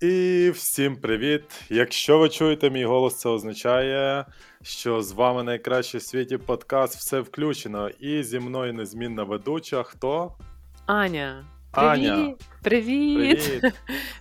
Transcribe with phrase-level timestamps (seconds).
[0.00, 1.42] І всім привіт!
[1.70, 4.24] Якщо ви чуєте мій голос, це означає,
[4.62, 7.88] що з вами найкращий в світі подкаст все включено.
[7.88, 9.82] І зі мною незмінна ведуча.
[9.82, 10.34] Хто?
[10.86, 11.44] Аня.
[11.72, 12.34] Аня.
[12.62, 13.40] Привіт.
[13.42, 13.74] Привіт.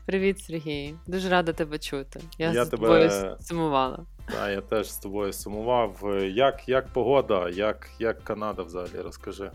[0.05, 0.95] Привіт, Сергій.
[1.07, 2.21] Дуже рада тебе чути.
[2.37, 4.05] Я, Я з тебе- тобою сумувала.
[4.31, 6.17] Та, я теж з тобою сумував.
[6.23, 9.51] Як, як погода, як, як Канада взагалі, розкажи.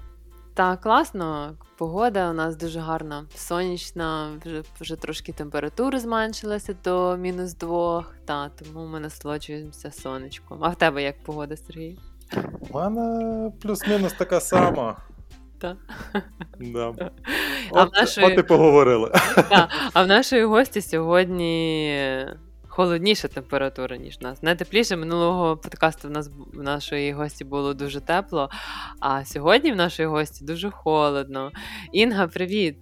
[0.54, 1.54] Так, класно.
[1.78, 8.14] Погода у нас дуже гарна, сонячна, вже, вже трошки температура зменшилася до мінус двох.
[8.24, 10.58] Та, тому ми насолоджуємося сонечком.
[10.64, 11.98] А в тебе як погода, Сергій?
[12.70, 14.96] У мене плюс-мінус така сама.
[15.58, 15.76] Та.
[16.60, 16.94] Да.
[17.72, 19.12] А От, нашої- от і поговорили.
[19.92, 22.26] А в нашої гості сьогодні
[22.74, 24.42] холодніша температура, ніж в нас.
[24.42, 28.50] Не тепліше минулого подкасту в нас в нашої гості було дуже тепло,
[29.00, 31.52] а сьогодні в нашої гості дуже холодно.
[31.92, 32.76] Інга, привіт!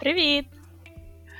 [0.00, 0.46] Привіт!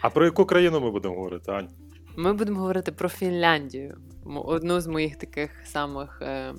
[0.00, 1.68] А про яку країну ми будемо говорити, Ань?
[2.16, 3.98] Ми будемо говорити про Фінляндію,
[4.44, 6.22] одну з моїх таких самих.
[6.22, 6.54] Е-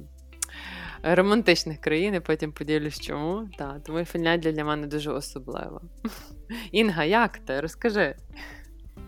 [1.03, 3.49] Романтичних країн, і потім поділюсь чому.
[3.57, 5.81] Та, тому Фінляндія для мене дуже особлива.
[6.71, 7.61] Інга, як ти?
[7.61, 8.15] Розкажи.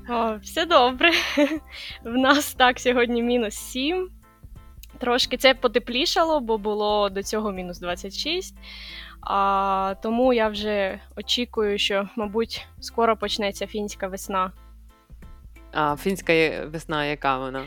[0.10, 1.12] О, все добре.
[2.04, 4.10] В нас так сьогодні мінус 7.
[4.98, 8.56] Трошки це потеплішало, бо було до цього мінус 26.
[9.22, 14.52] А, тому я вже очікую, що, мабуть, скоро почнеться фінська весна.
[15.72, 16.34] А фінська
[16.66, 17.66] весна, яка вона?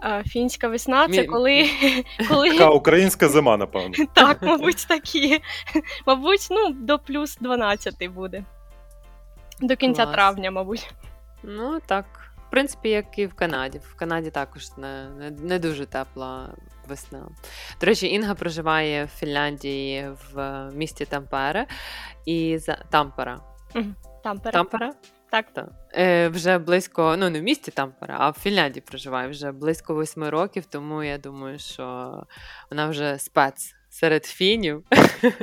[0.00, 1.66] А, фінська весна це коли,
[2.28, 3.94] коли Така українська зима, напевно.
[4.14, 5.40] так, мабуть, такі.
[6.06, 8.44] Мабуть, ну, до плюс 12 буде.
[9.60, 10.14] До кінця Клас.
[10.14, 10.94] травня, мабуть.
[11.42, 12.06] Ну так.
[12.48, 13.78] В принципі, як і в Канаді.
[13.78, 16.54] В Канаді також не, не, не дуже тепла
[16.88, 17.28] весна.
[17.80, 21.66] До речі, Інга проживає в Фінляндії в місті Тампере
[22.26, 23.40] і за Тампера.
[24.22, 24.52] Там перед...
[24.52, 24.92] Тампера?
[25.30, 25.46] Так.
[25.52, 25.68] Так.
[25.94, 30.30] Е, вже близько, ну не в місті Тампера, а в Фінляндії проживає вже близько восьми
[30.30, 32.14] років, тому я думаю, що
[32.70, 34.84] вона вже спец серед фінів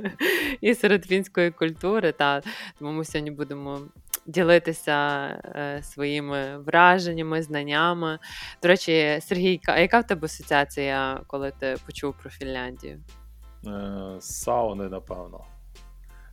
[0.62, 2.12] і серед фінської культури.
[2.12, 2.42] Та
[2.80, 3.82] тому ми сьогодні будемо
[4.28, 8.20] ділитися е, своїми враженнями, знаннями.
[8.62, 13.00] До речі, Сергій, яка в тебе асоціація, коли ти почув про Фінляндію?
[13.68, 15.46] Е, Сауни, напевно.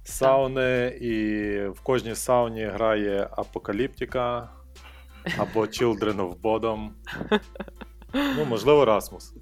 [0.04, 4.49] Сауни, і в кожній сауні грає Апокаліптика
[5.38, 6.88] або Children of Bodom.
[8.15, 9.34] Ну, можливо, Расмус.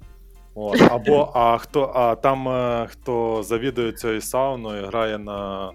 [0.55, 0.81] От.
[0.81, 5.71] Або а хто, а там е, хто завідує цією сауною, грає на,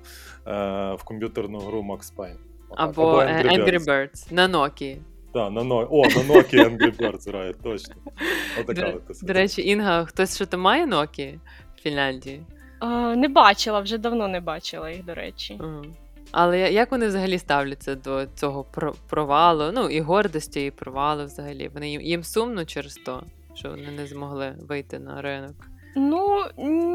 [0.47, 2.47] е, в комп'ютерну гру Max Payne.
[2.69, 2.89] Отак.
[2.89, 4.97] Або, е, Angry Birds на Nokia.
[5.34, 5.89] Да, на, но...
[5.91, 7.95] О, на Nokia Angry Birds грає, точно.
[8.61, 11.39] Отака До, от до речі, Інга, хтось що то має Nokia
[11.77, 12.43] в Фінляндії?
[12.79, 15.55] А, не бачила, вже давно не бачила їх, до речі.
[15.55, 15.95] Мгм.
[16.31, 19.73] Але як вони взагалі ставляться до цього про- провалу?
[19.75, 21.71] Ну і гордості, і провалу взагалі.
[21.75, 23.23] Вони їм, їм сумно через то,
[23.55, 25.55] що вони не змогли вийти на ринок.
[25.98, 26.44] Ну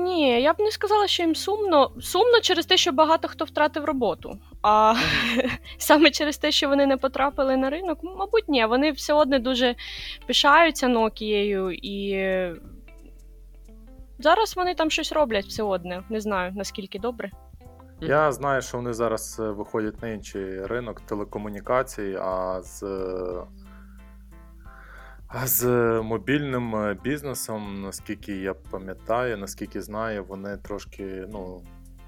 [0.03, 1.91] ні, я б не сказала, що їм сумно.
[2.01, 4.37] Сумно через те, що багато хто втратив роботу.
[4.61, 4.95] А
[5.77, 8.65] саме через те, що вони не потрапили на ринок, мабуть, ні.
[8.65, 9.75] Вони все одно дуже
[10.27, 12.19] пишаються Нокією і.
[14.19, 16.03] Зараз вони там щось роблять все одне.
[16.09, 17.31] Не знаю наскільки добре.
[18.01, 22.83] Я знаю, що вони зараз е, виходять на інший ринок телекомунікацій, а з,
[25.35, 25.65] а з
[26.01, 31.61] мобільним е, бізнесом, наскільки я пам'ятаю, наскільки знаю, вони трошки ну,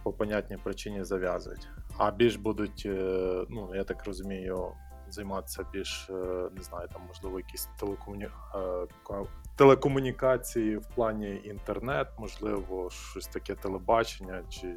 [0.03, 1.67] по понятній причині зав'язують.
[1.97, 4.71] А більш будуть, е, ну, я так розумію,
[5.09, 6.13] займатися більш, е,
[6.57, 8.27] не знаю, там, можливо, якісь телекомуні...
[9.55, 14.75] телекомунікації в плані інтернет, можливо, щось таке телебачення чи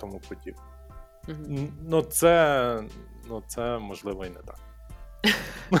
[0.00, 0.62] тому подібне.
[1.28, 2.82] Н- Ну, це,
[3.28, 4.58] ну, це можливо і не так.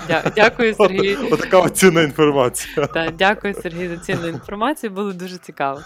[0.08, 1.16] Дя- Дякую, Сергій.
[1.16, 2.86] От, отака от цінна інформація.
[2.86, 4.90] Та, дякую, Сергій, за цінну інформацію.
[4.90, 5.80] Було дуже цікаво.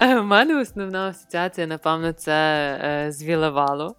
[0.00, 2.32] У мене основна асоціація, напевно, це
[2.84, 3.96] е, з Вілевалу.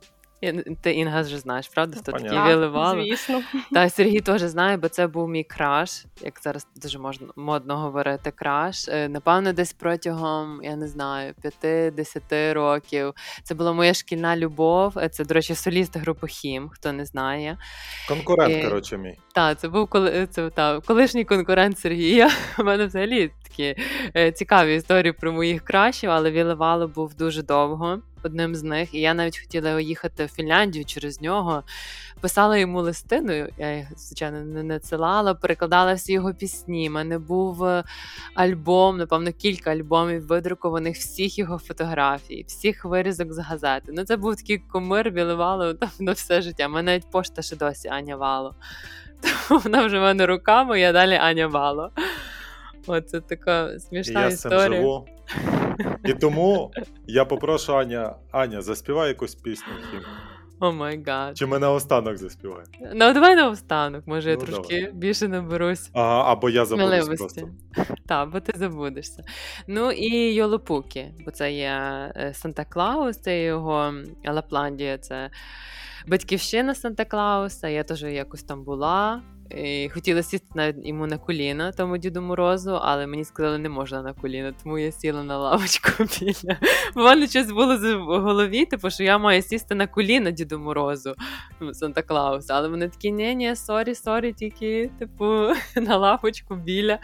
[0.82, 1.98] Ти Інга вже знаєш, правда?
[2.02, 2.52] Хто такий понятно.
[3.04, 3.42] Звісно.
[3.74, 8.32] Та Сергій теж знає, бо це був мій краш, як зараз дуже можна модно говорити,
[8.36, 8.88] краш.
[8.88, 11.34] Е, Напевно, десь протягом, я не знаю,
[11.64, 13.14] 5-10 років.
[13.44, 15.00] Це була моя шкільна любов.
[15.00, 17.58] Е, Це, до речі, соліст групи Хім, хто не знає.
[18.08, 19.18] Конкурент, Е, коротше, мій.
[19.34, 22.30] Так, це був коли це та колишній конкурент Сергія.
[22.60, 23.76] У мене взагалі такі
[24.16, 28.00] е, цікаві історії про моїх крашів, але Вілевало був дуже довго.
[28.24, 31.64] Одним з них, і я навіть хотіла їхати в Фінляндію через нього.
[32.22, 36.90] Писала йому листину, я їх, звичайно, не надсилала, перекладала всі його пісні.
[36.90, 37.84] У мене був е,
[38.34, 43.92] альбом, напевно, кілька альбомів видрукованих всіх його фотографій, всіх вирізок з газети.
[43.96, 46.68] Ну, це був такий комир білевало там на все життя.
[46.68, 48.56] У мене навіть пошта ще досі Аня Вало.
[49.48, 51.92] Тому вона вже в мене руками, я далі Аня Вало.
[52.88, 54.64] Оце така смішна я історія.
[54.64, 55.08] цим живу.
[56.06, 56.72] І тому
[57.08, 59.74] я попрошу Аня, Аня, заспівай якусь пісню.
[59.92, 60.00] Хім.
[60.60, 61.38] О май гад.
[61.38, 62.64] Чи мене останок заспіває?
[62.94, 64.92] Ну, давай наостанок, може, я Ну, трошки давай.
[64.94, 65.90] більше наберусь.
[65.94, 67.18] А, або я забуду Сміливості.
[67.18, 67.96] просто.
[68.08, 69.24] Так, бо ти забудешся.
[69.68, 71.70] Ну і Йолопуки, бо це є
[72.16, 73.94] е, Санта Клаус, це його
[74.26, 75.30] Лапландія, це
[76.08, 77.68] батьківщина Санта Клауса.
[77.68, 79.22] Я теж якось там була.
[79.50, 84.02] І хотіла сісти навіть йому на коліна, тому Діду Морозу, але мені сказали, не можна
[84.02, 86.58] на коліна, тому я сіла на лавочку біля.
[86.96, 91.16] В мене щось було в голові, типу, що я маю сісти на коліна Діду Морозу
[91.60, 92.54] ну, Санта Клауса.
[92.54, 95.26] Але вони такі, ні, ні, sorry, sorry, тільки, типу,
[95.76, 97.00] на лавочку біля.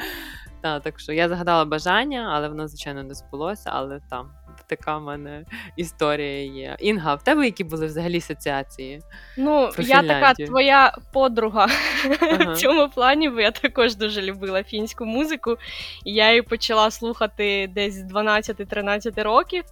[0.62, 4.32] Та, так що я загадала бажання, але воно, звичайно, не збулося, але там
[4.68, 5.46] така в мене
[5.78, 6.76] історія є.
[6.80, 9.02] Інга, в тебе які були взагалі асоціації?
[9.38, 11.68] Ну, Про я така твоя подруга
[12.22, 12.54] Ага.
[12.54, 15.58] в цьому плані, бо я також дуже любила фінську музику.
[16.06, 19.64] І я її почала слухати десь з 12-13 років,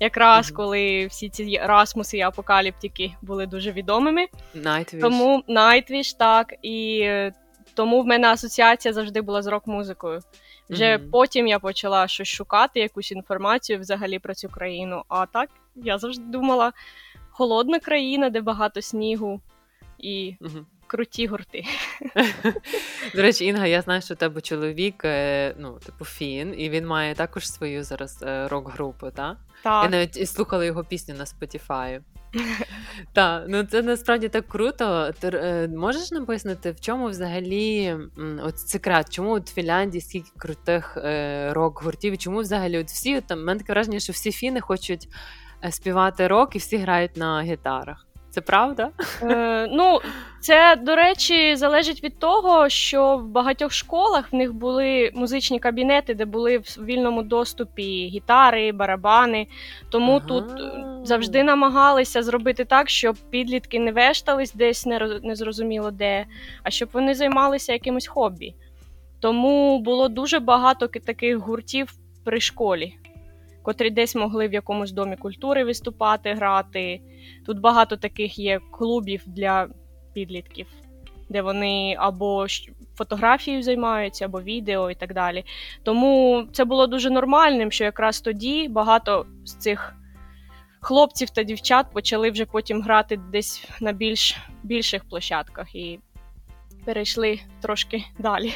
[0.00, 0.56] якраз Мгм.
[0.56, 4.26] коли всі ці Расмуси і апокаліптики були дуже відомими.
[4.56, 5.00] Nightwish.
[5.00, 7.08] Тому Nightwish, так, і
[7.74, 10.20] тому в мене асоціація завжди була з рок-музикою.
[10.70, 11.10] Вже Мгм.
[11.10, 15.02] потім я почала щось шукати, якусь інформацію взагалі про цю країну.
[15.08, 16.72] А так я завжди думала:
[17.30, 19.40] холодна країна, де багато снігу
[19.98, 20.66] і Мгм.
[20.86, 21.64] круті гурти.
[23.14, 26.86] До речі, Інга, я знаю, що у тебе чоловік, е, ну, типу, фін, і він
[26.86, 29.36] має також свою зараз е, рок-групу, так?
[29.64, 32.00] Я навіть слухала його пісню на Spotify.
[33.12, 35.12] Так, ну це насправді так круто.
[35.20, 40.00] Ти е, можеш нам пояснити, в чому взагалі м, от секрет, чому от в Фінляндії
[40.00, 44.32] скільки крутих е, рок-гуртів, чому взагалі от всі там в мене таке враження, що всі
[44.32, 45.08] фіни хочуть
[45.64, 48.09] е, співати рок і всі грають на гітарах.
[48.30, 48.90] Це правда?
[49.22, 50.00] е, ну
[50.40, 56.14] це до речі залежить від того, що в багатьох школах в них були музичні кабінети,
[56.14, 59.46] де були в вільному доступі гітари, барабани.
[59.90, 60.26] Тому Ага.
[60.26, 60.44] тут
[61.04, 64.86] завжди намагалися зробити так, щоб підлітки не вештались десь
[65.22, 66.26] незрозуміло де,
[66.62, 68.54] а щоб вони займалися якимось хобі.
[69.20, 71.92] Тому було дуже багато таких гуртів
[72.24, 72.94] при школі,
[73.62, 77.00] котрі десь могли в якомусь домі культури виступати, грати.
[77.46, 79.68] Тут багато таких є клубів для
[80.14, 80.66] підлітків,
[81.28, 82.46] де вони або
[82.96, 85.44] фотографією займаються, або відео і так далі.
[85.82, 89.94] Тому це було дуже нормальним, що якраз тоді багато з цих
[90.80, 96.00] хлопців та дівчат почали вже потім грати десь на більш більших площадках і
[96.84, 98.54] перейшли трошки далі.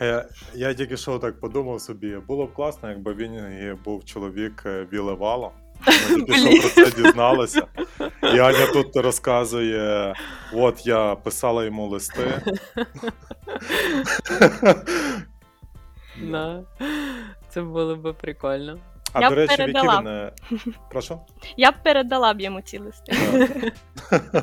[0.00, 4.86] Я, я тільки що так подумав собі, було б класно, якби він був чоловік е,
[4.90, 5.52] Біле Вало.
[5.86, 7.66] Ми тільки що про це дізналися.
[8.22, 10.14] І Аня тут розказує:
[10.52, 12.42] от я писала йому листи.
[16.22, 16.62] Да.
[17.48, 18.78] Це було би прикольно.
[19.12, 20.00] А Я до речі, які передала.
[20.00, 20.06] він.
[20.06, 20.32] е,
[20.90, 21.20] Прошу?
[21.56, 23.12] Я б передала б йому ці листи.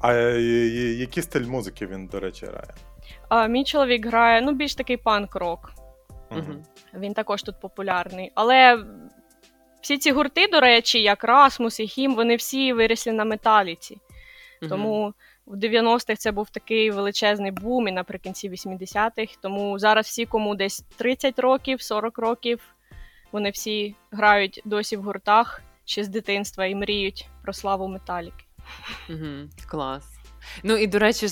[0.00, 2.74] А е, е, який стиль музики він, до речі, грає?
[3.28, 5.72] А мій чоловік грає ну більш такий панк-рок.
[6.30, 6.62] Мгм.
[6.94, 8.32] Він також тут популярний.
[8.34, 8.84] Але
[9.80, 13.98] всі ці гурти, до речі, як Расмус і Хім, вони всі виросли на металіці.
[14.62, 14.70] Мгм.
[14.70, 15.14] Тому
[15.46, 19.38] в 90-х це був такий величезний бум, і наприкінці 80-х.
[19.42, 22.60] Тому зараз всі, кому десь 30 років, 40 років,
[23.32, 28.47] вони всі грають досі в гуртах ще з дитинства і мріють про славу металіки.
[29.10, 30.18] Угу, клас.
[30.62, 31.28] Ну і до речі,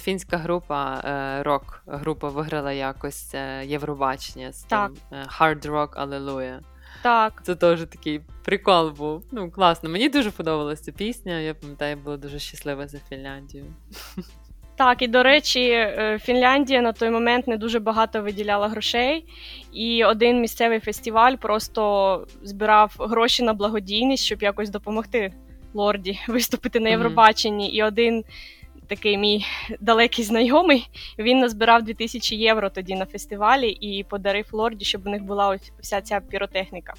[0.00, 4.92] фінська група, е, рок-група виграла якось е, Євробачення з Так.
[4.92, 6.58] тим е, Hard Rock Alleluia.
[7.02, 9.24] Так, Це теж такий прикол був.
[9.32, 9.88] Ну, класно.
[9.88, 11.38] Мені дуже подобалася ця пісня.
[11.38, 13.64] Я пам'ятаю, була дуже щаслива за Фінляндію.
[14.76, 15.88] Так, і до речі,
[16.20, 19.26] Фінляндія на той момент не дуже багато виділяла грошей,
[19.72, 25.32] і один місцевий фестиваль просто збирав гроші на благодійність, щоб якось допомогти
[25.74, 26.88] лорді виступити на.
[26.88, 27.74] Євробаченні.
[27.74, 28.24] І один
[28.86, 29.46] такий мій
[29.80, 30.88] далекий знайомий
[31.18, 35.72] він назбирав 2000 євро тоді на фестивалі і подарив лорді, щоб у них була ось
[35.80, 36.94] вся ця піротехніка.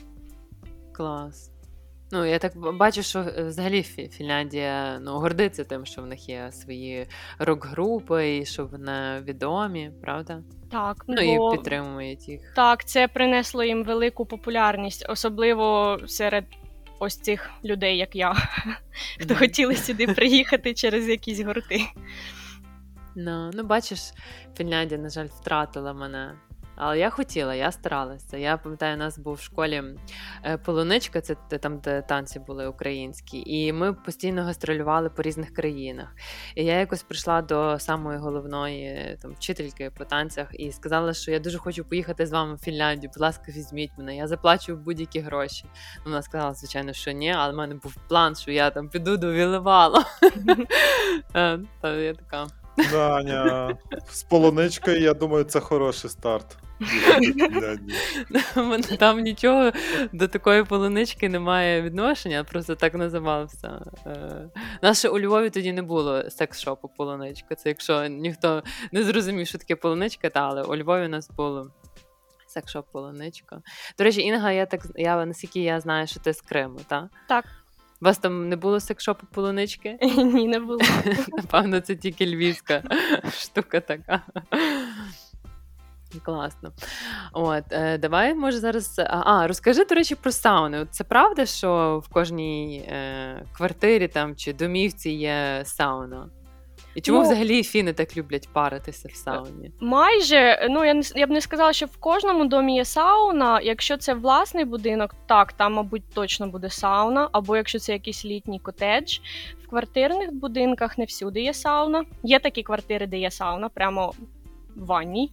[0.92, 1.53] Клас.
[2.12, 6.51] Ну, я так бачу, що е, взагалі Фінляндія ну, гордиться тим, що в них є
[6.51, 7.08] свої
[7.39, 10.42] рок-групи і що вони відомі, правда?
[10.72, 11.53] Так, ну бо...
[11.53, 12.53] і підтримують їх.
[12.56, 16.46] Так, це принесло їм велику популярність, особливо серед
[17.03, 18.36] ось цих людей, як я,
[19.19, 21.81] хто хотіли сюди приїхати через якісь гурти.
[23.15, 24.00] Ну, ну, бачиш,
[24.57, 26.36] Фінляндія, на жаль, втратила мене
[26.75, 28.38] але я хотіла, я старалася.
[28.38, 29.84] Я пам'ятаю, у нас був в школі
[30.44, 36.15] е, полуничка, це там, де танці були українські, і ми постійно гастролювали по різних країнах.
[36.56, 41.39] І я якось прийшла до самої головної там вчительки по танцях і сказала, що я
[41.39, 43.12] дуже хочу поїхати з вами в Фінляндію.
[43.13, 44.15] Будь ласка, візьміть мене.
[44.15, 45.65] Я заплачу будь-які гроші.
[46.06, 49.32] Вона сказала, звичайно, що ні, але в мене був план, що я там піду до
[49.32, 50.03] Вілевало.
[51.36, 52.62] Е, я така.
[52.92, 53.77] Даня,
[54.10, 56.58] з полуничкою, я думаю, це хороший старт.
[59.00, 59.72] Там нічого
[60.13, 63.82] до такої полунички немає відношення, просто так називався.
[64.06, 64.50] Е,
[64.82, 67.56] наше у Львові тоді не було секс-шопу полуничка.
[67.56, 71.72] Це якщо ніхто не зрозумів, що таке полуничка, та але у Львові у нас було.
[72.48, 73.62] Секшоп полуничка.
[73.98, 77.06] До речі, Інга, я так я наскільки я знаю, що ти з Криму, так?
[77.27, 77.46] Так.
[78.03, 79.98] У вас там не було секшопу полунички?
[80.17, 80.79] Ні, не було.
[81.38, 82.83] Напевно, це тільки львівська
[83.31, 84.22] штука така.
[86.24, 86.72] Класно.
[87.33, 89.01] От, е, Давай, може, зараз.
[89.07, 90.88] А, розкажи, до речі, про сауни.
[90.91, 96.29] Це правда, що в кожній е, квартирі там чи домівці є сауна?
[96.95, 99.71] І чому ну, взагалі фіни так люблять паритися в сауні?
[99.79, 103.62] Майже, ну я не я б не сказала, що в кожному домі є сауна.
[103.62, 108.59] Якщо це власний будинок, так, там, мабуть, точно буде сауна, або якщо це якийсь літній
[108.59, 109.19] котедж.
[109.63, 112.05] В квартирних будинках не всюди є сауна.
[112.23, 114.13] Є такі квартири, де є сауна, прямо
[114.75, 115.31] в ванні.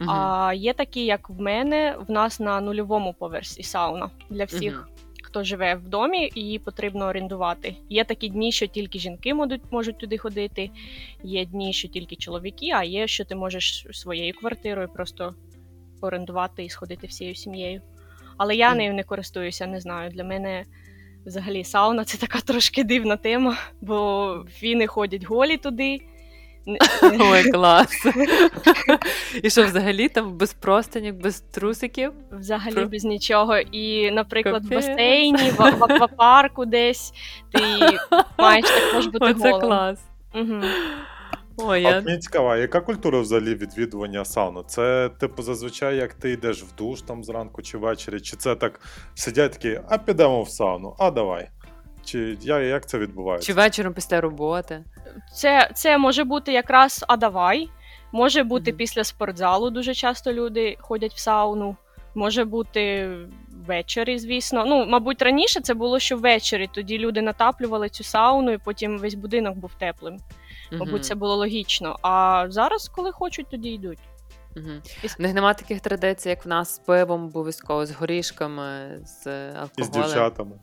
[0.00, 0.10] Uh-huh.
[0.10, 4.86] А є такі, як в мене, в нас на нульовому поверсі сауна для всіх.
[4.88, 4.91] Uh-huh
[5.32, 7.74] хто живе в домі, її потрібно орендувати.
[7.88, 10.70] Є такі дні, що тільки жінки можуть можуть туди ходити,
[11.24, 15.34] є дні, що тільки чоловіки, а є, що ти можеш своєю квартирою просто
[16.00, 17.82] орендувати і сходити всією сім'єю.
[18.36, 20.10] Але я нею не користуюся, не знаю.
[20.10, 20.64] Для мене
[21.26, 26.00] взагалі сауна це така трошки дивна тема, бо фіни ходять голі туди.
[27.20, 28.06] Ой, клас.
[29.42, 32.12] І що взагалі там без простинів, без трусиків?
[32.32, 32.86] Взагалі Про...
[32.86, 33.58] без нічого.
[33.58, 34.84] І, наприклад, Капець.
[34.84, 37.12] в басейні, в, в аквапарку десь
[37.52, 37.60] ти
[38.38, 39.60] маєш також бути Оце голим.
[39.60, 39.98] клас.
[40.34, 40.60] Угу.
[41.56, 42.00] Ой, я...
[42.00, 44.60] Мені цікаво, яка культура взагалі відвідування сауни?
[44.66, 48.80] Це, типу, зазвичай, як ти йдеш в душ там зранку чи ввечері, чи це так
[49.14, 51.48] сидять такі, а підемо в сауну, а давай.
[52.04, 53.46] Чи як це відбувається?
[53.46, 54.84] Чи вечором після роботи?
[55.34, 57.68] Це це може бути якраз а давай.
[58.12, 58.76] Може бути mm-hmm.
[58.76, 59.70] після спортзалу.
[59.70, 61.76] Дуже часто люди ходять в сауну.
[62.14, 63.10] Може бути
[63.66, 64.64] ввечері, звісно.
[64.66, 66.68] Ну, мабуть, раніше це було що ввечері.
[66.74, 70.18] Тоді люди натаплювали цю сауну, і потім весь будинок був теплим.
[70.72, 71.00] Мабуть, mm-hmm.
[71.00, 71.98] це було логічно.
[72.02, 73.98] А зараз, коли хочуть, тоді йдуть.
[74.56, 74.68] Угу.
[75.18, 79.70] У них нема таких традицій, як в нас з пивом, обов'язково з горішками, з алкоголем.
[79.78, 80.56] І з дівчатами.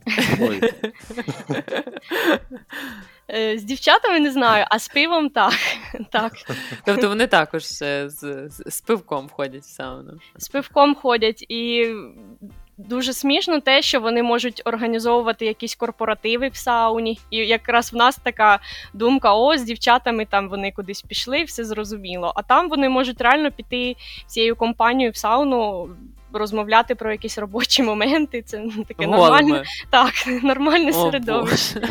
[3.34, 5.52] Е, з дівчатами не знаю, а з пивом так.
[6.10, 6.32] так.
[6.84, 10.18] Тобто вони також з, з, з пивком ходять в сауну.
[10.36, 11.94] З пивком ходять і
[12.88, 18.16] Дуже смішно те, що вони можуть організовувати якісь корпоративи в сауні, і якраз в нас
[18.16, 18.58] така
[18.92, 22.32] думка: о, з дівчатами там вони кудись пішли, все зрозуміло.
[22.36, 23.96] А там вони можуть реально піти
[24.26, 25.88] всією компанією в сауну.
[26.32, 31.82] Розмовляти про якісь робочі моменти, це таке нормальне так, нормальне О, середовище.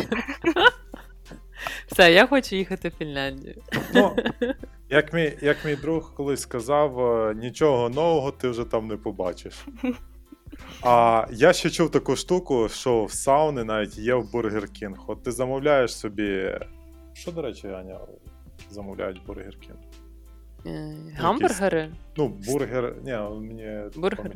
[1.92, 3.56] Все, я хочу їхати в Фінляндію.
[3.94, 4.16] Ну,
[4.90, 9.66] Як мій як мій друг колись сказав, е, нічого нового ти вже там не побачиш.
[10.82, 15.00] А я ще чув таку штуку, що в сауни навіть є в Burger King.
[15.08, 16.60] От ти замовляєш собі.
[17.14, 18.00] Що, до речі, Аня,
[18.70, 19.78] замовляють в Burger King?
[20.66, 21.92] Е, гамбургери?
[22.18, 22.96] Ну, бургер.
[23.04, 24.36] Ні, мені Бургери.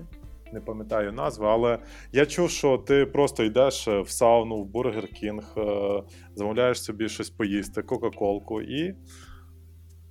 [0.54, 1.80] не пам'ятаю назви, але
[2.12, 6.04] я чув, що ти просто йдеш в сауну, в Burger King, е,
[6.36, 8.96] замовляєш собі щось поїсти, Кока-Колку і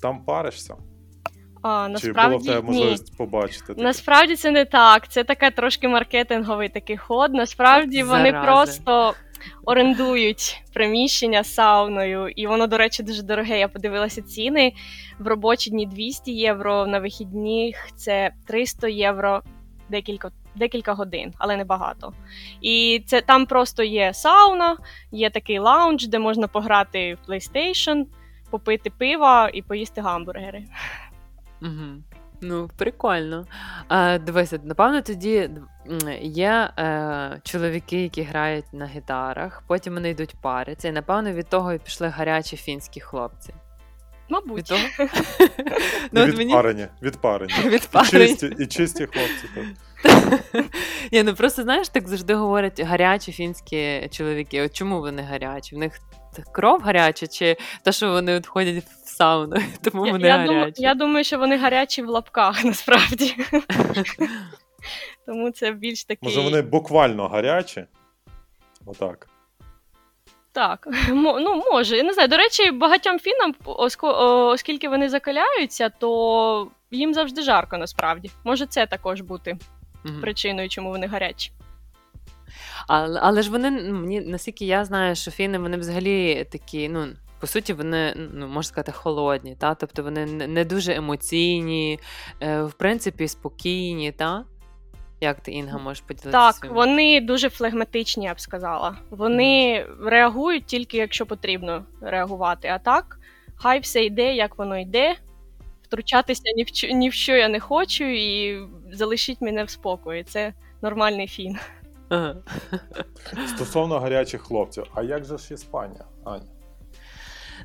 [0.00, 0.76] там паришся.
[1.62, 3.14] А, насправді, Чи була в тебе можливість ні.
[3.16, 3.64] побачити?
[3.66, 3.83] Таке?
[3.83, 5.09] Насправді це не так.
[5.09, 7.35] Це таке трошки маркетинговий такий ход.
[7.35, 8.31] Насправді Зарази.
[8.31, 9.14] вони просто
[9.64, 13.59] орендують приміщення з сауною, і воно, до речі, дуже дороге.
[13.59, 14.73] Я подивилася ціни.
[15.19, 19.42] В робочі дні 200 євро, на вихідних це 300 євро
[19.88, 20.31] декілька.
[20.54, 22.12] Декілька годин, але не багато.
[22.61, 24.76] І це там просто є сауна,
[25.12, 28.04] є такий лаунж, де можна пограти в PlayStation,
[28.50, 30.64] попити пива і поїсти гамбургери.
[31.62, 32.02] Угу.
[32.40, 33.47] Ну, прикольно.
[33.88, 35.50] А, Дивися, напевно, тоді
[36.21, 41.73] є е, чоловіки, які грають на гітарах, потім вони йдуть париться, і напевно від того
[41.73, 43.54] і пішли гарячі фінські хлопці.
[44.28, 44.59] Мабуть.
[44.59, 44.81] Від того?
[46.12, 47.52] ну, відпарені, відпарені.
[47.64, 48.25] відпарені.
[48.25, 49.49] І чисті, і чисті хлопці.
[49.54, 50.64] Так.
[51.12, 54.62] Ні, ну Просто знаєш, так завжди говорять гарячі фінські чоловіки.
[54.62, 55.76] От чому вони гарячі?
[55.76, 56.00] В них
[56.52, 60.52] кров гаряча, чи те, що вони от ходять в сауну, тому вони я, гарячі?
[60.52, 63.37] Думаю, я думаю, що вони гарячі в лапках насправді.
[65.26, 66.28] Тому це більш такий...
[66.28, 67.85] Може, вони буквально гарячі?
[68.87, 69.28] Отак.
[70.52, 71.97] Так, ну може.
[71.97, 72.28] Я не знаю.
[72.28, 78.31] До речі, багатьом фінам, оскільки вони закаляються, то їм завжди жарко насправді.
[78.45, 79.59] Може це також бути
[80.04, 80.21] mm-hmm.
[80.21, 81.52] причиною, чому вони гарячі.
[82.88, 87.09] Але, але ж вони, мені наскільки я знаю, що фіни вони взагалі такі, ну.
[87.43, 91.99] По суті, вони ну можна сказати холодні, та тобто вони не дуже емоційні,
[92.41, 94.45] е, в принципі, спокійні, та
[95.21, 96.33] як ти Інга можеш поділитися?
[96.33, 96.75] Так, своїм?
[96.75, 98.97] вони дуже флегматичні, я б сказала.
[99.11, 100.09] Вони mm.
[100.09, 102.69] реагують тільки якщо потрібно реагувати.
[102.69, 103.19] А так,
[103.57, 105.17] хай все йде, як воно йде.
[105.83, 108.61] Втручатися ні в ні в що я не хочу, і
[108.93, 110.25] залишіть мене в спокої.
[110.25, 111.59] Це нормальний фін.
[112.09, 112.37] Ага.
[113.47, 116.62] Стосовно гарячих хлопців, а як же ж Іспанія, Аня?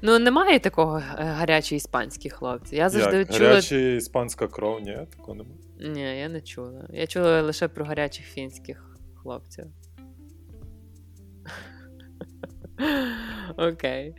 [0.01, 2.75] Ну, немає такого е, гарячі іспанські хлопці.
[2.75, 3.33] Я завжди Як?
[3.33, 3.49] чула...
[3.49, 5.59] Гаряча іспанська кров, ні, такого немає.
[5.79, 6.87] Ні, я не чула.
[6.89, 9.65] Я чула лише про гарячих фінських хлопців.
[13.57, 14.15] Окей.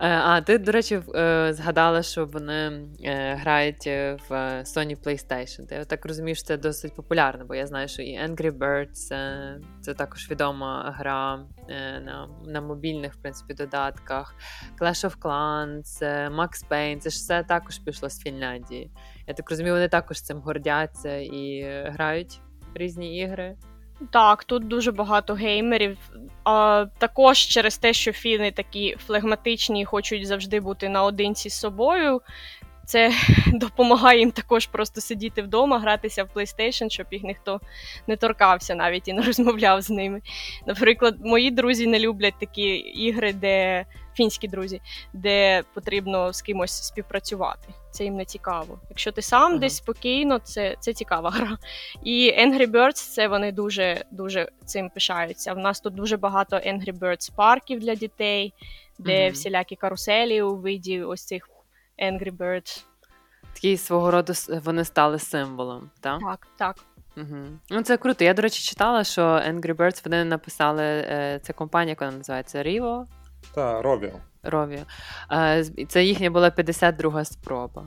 [0.00, 4.30] Е, а ти, до речі, е, згадала, що вони е, грають в
[4.62, 5.66] Sony PlayStation.
[5.66, 9.14] Ти так розумієш, це досить популярно, бо я знаю, що і Angry Birds
[9.80, 11.46] це також відома гра
[12.04, 14.34] на на мобільних в принципі, додатках.
[14.80, 18.90] Clash of Clans, Max Payne, це ж все також пішло з Фінляндії.
[19.26, 22.40] Я так розумію, вони також цим гордяться і грають
[22.74, 23.56] різні ігри.
[24.10, 25.98] Так, тут дуже багато геймерів.
[26.44, 32.20] А, Також через те, що фіни такі флегматичні і хочуть завжди бути наодинці з собою.
[32.84, 33.12] Це
[33.46, 37.60] допомагає їм також просто сидіти вдома, гратися в PlayStation, щоб їх ніхто
[38.06, 40.20] не торкався навіть і не розмовляв з ними.
[40.66, 43.84] Наприклад, мої друзі не люблять такі ігри, де
[44.20, 44.80] фінські друзі,
[45.12, 47.68] де потрібно з кимось співпрацювати.
[47.90, 48.78] Це їм не цікаво.
[48.88, 49.58] Якщо ти сам ага.
[49.58, 51.58] десь спокійно, це це цікава гра.
[52.04, 55.52] І Angry Birds це вони дуже дуже цим пишаються.
[55.52, 58.54] В нас тут дуже багато Angry Birds парків для дітей,
[58.98, 59.30] де ага.
[59.30, 61.48] всілякі каруселі у виді ось цих
[62.02, 62.84] Angry Birds.
[63.54, 64.32] Такий свого роду
[64.64, 66.20] вони стали символом, так?
[66.20, 66.76] Так, так.
[67.16, 67.36] Угу.
[67.70, 68.24] Ну, Це круто.
[68.24, 70.82] Я, до речі, читала, що Angry Birds вони написали.
[70.82, 73.06] Е, це компанія, яка називається Rivo.
[73.54, 74.12] Так, Rovio.
[74.42, 74.84] Rovio.
[75.88, 77.86] Це їхня була 52 спроба.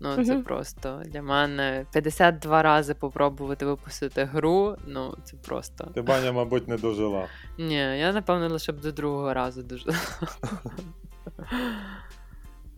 [0.00, 0.42] Ну, це угу.
[0.42, 4.76] просто для мене 52 рази попробувати випустити гру.
[4.86, 5.84] Ну, це просто.
[5.94, 7.26] Ти баня, мабуть, не дожила.
[7.58, 9.96] Ні, я напевно лише б до другого разу дожила.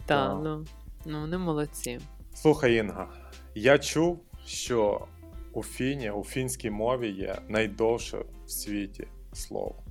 [0.07, 0.65] Так, ну,
[1.05, 2.01] ну вони молодці.
[2.35, 3.09] Слухай, Інга,
[3.55, 5.07] я чув, що
[5.53, 9.86] у фіні, у фінській мові є найдовше в світі слово.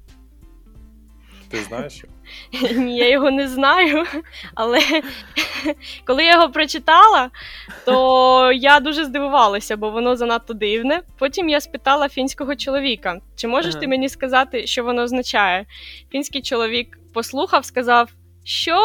[1.49, 2.03] Ти знаєш?
[2.75, 4.03] Ні, я його не знаю.
[4.55, 4.79] Але
[6.05, 7.29] коли я його прочитала,
[7.85, 11.01] то я дуже здивувалася, бо воно занадто дивне.
[11.19, 13.81] Потім я спитала фінського чоловіка: чи можеш ага.
[13.81, 15.65] ти мені сказати, що воно означає?
[16.11, 18.09] Фінський чоловік послухав, сказав.
[18.47, 18.81] Що?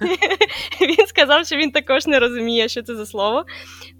[0.80, 3.44] Він сказав, що він також не розуміє, що це за слово.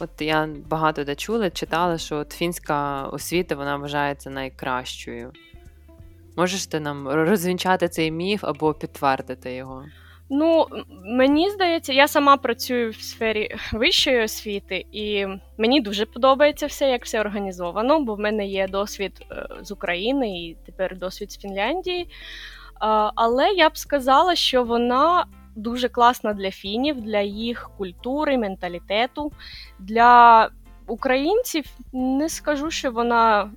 [0.00, 5.32] От я багато де чула, читала, що от фінська освіта вона вважається найкращою.
[6.36, 9.84] Можеш ти нам розвінчати цей міф або підтвердити його?
[10.32, 10.66] Ну,
[11.04, 15.26] мені здається, я сама працюю в сфері вищої освіти, і
[15.58, 20.38] мені дуже подобається все, як все організовано, бо в мене є досвід е, з України
[20.38, 22.06] і тепер досвід з Фінляндії.
[23.14, 25.26] Але я б сказала, що вона
[25.60, 29.32] дуже класна для фінів, для їх культури, менталітету.
[29.78, 30.48] Для
[30.86, 33.50] українців не скажу, що вона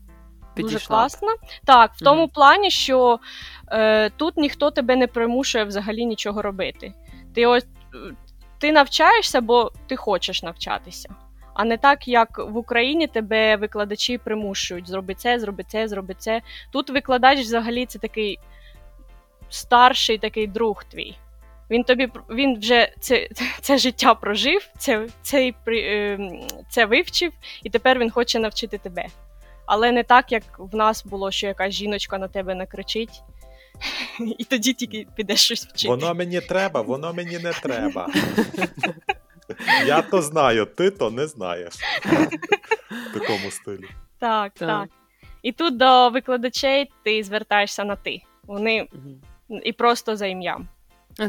[0.55, 0.73] Підійшла.
[0.73, 1.35] дуже класна.
[1.65, 3.19] Так, в тому плані, що
[3.71, 6.93] е, тут ніхто тебе не примушує взагалі нічого робити.
[7.33, 7.65] Ти ось
[8.57, 11.09] ти навчаєшся, бо ти хочеш навчатися.
[11.53, 16.41] А не так, як в Україні тебе викладачі примушують зроби це, зроби це, зроби це.
[16.71, 18.39] Тут викладач взагалі це такий
[19.49, 21.15] старший такий друг твій.
[21.69, 23.29] Він тобі він вже це
[23.61, 29.05] це життя прожив, це це, ем, це вивчив, і тепер він хоче навчити тебе.
[29.65, 33.21] Але не так, як в нас було, що якась жіночка на тебе накричить,
[34.37, 35.87] і тоді тільки підеш щось вчити.
[35.87, 38.09] Воно мені треба, воно мені не треба.
[39.85, 41.73] Я то знаю, ти то не знаєш.
[42.89, 43.85] В такому стилі.
[44.19, 44.69] Так, так.
[44.69, 44.89] так.
[45.41, 48.21] І тут до викладачей ти звертаєшся на ти.
[48.43, 48.87] Вони
[49.63, 50.67] і просто за ім'ям.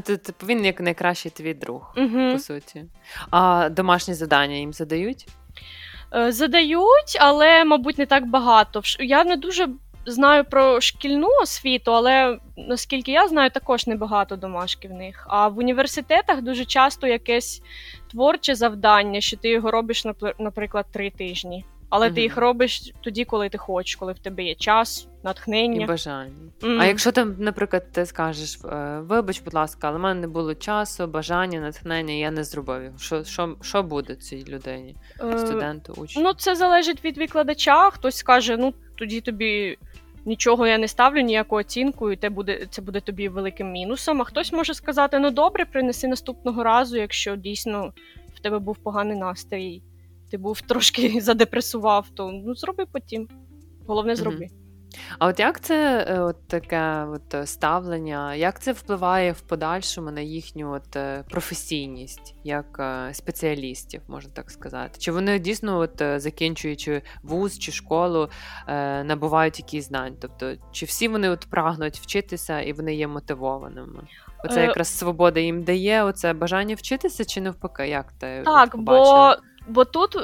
[0.04, 2.32] Типу, він як найкращий твій друг, угу.
[2.32, 2.84] по суті.
[3.30, 5.26] А домашні завдання їм задають?
[6.14, 8.82] Е, задають, але, мабуть, не так багато.
[8.98, 9.68] Я не дуже
[10.06, 15.26] знаю про шкільну освіту, але наскільки я знаю, також небагато домашки в них.
[15.28, 17.62] А в університетах дуже часто якесь
[18.10, 20.04] творче завдання, що ти його робиш,
[20.38, 21.64] наприклад, три тижні.
[21.94, 25.86] Але ти їх робиш тоді, коли ти хочеш, коли в тебе є час, натхнення і
[25.86, 26.32] бажання.
[26.62, 30.54] А якщо там, наприклад, ти скажеш, «Е, вибач, будь ласка, але в мене не було
[30.54, 32.92] часу, бажання, натхнення, я не зробив.
[32.98, 36.22] Що що, що буде цій людині, е, студенту, учню?
[36.22, 37.90] Ну, це залежить від викладача.
[37.90, 39.78] Хтось скаже, ну тоді тобі.
[40.26, 44.22] Нічого я не ставлю, ніяку оцінку, і це буде це буде тобі великим мінусом.
[44.22, 47.92] А хтось може сказати: ну добре, принеси наступного разу, якщо дійсно
[48.34, 49.82] в тебе був поганий настрій,
[50.30, 53.28] ти був трошки задепресував, то ну зроби потім.
[53.86, 54.36] Головне, зроби.
[54.36, 54.64] Mm-hmm.
[55.18, 60.10] А от як це е, от таке от е, ставлення, як це впливає в подальшому
[60.10, 62.82] на їхню от е, професійність як
[63.12, 64.98] спеціалістів, можна так сказати?
[64.98, 68.28] Чи вони дійсно, от закінчуючи вуз чи школу,
[69.04, 70.16] набувають якісь знань?
[70.20, 74.02] Тобто, чи всі вони от прагнуть вчитися і вони є мотивованими?
[74.44, 77.88] Оце якраз свобода їм дає оце бажання вчитися, чи навпаки?
[77.88, 78.76] Як ти так?
[78.76, 79.34] Бо
[79.66, 80.16] Бо тут,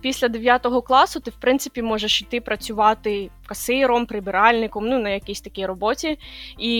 [0.00, 5.66] після 9 класу, ти в принципі можеш йти працювати касиром, прибиральником, ну на якійсь такій
[5.66, 6.18] роботі.
[6.58, 6.74] І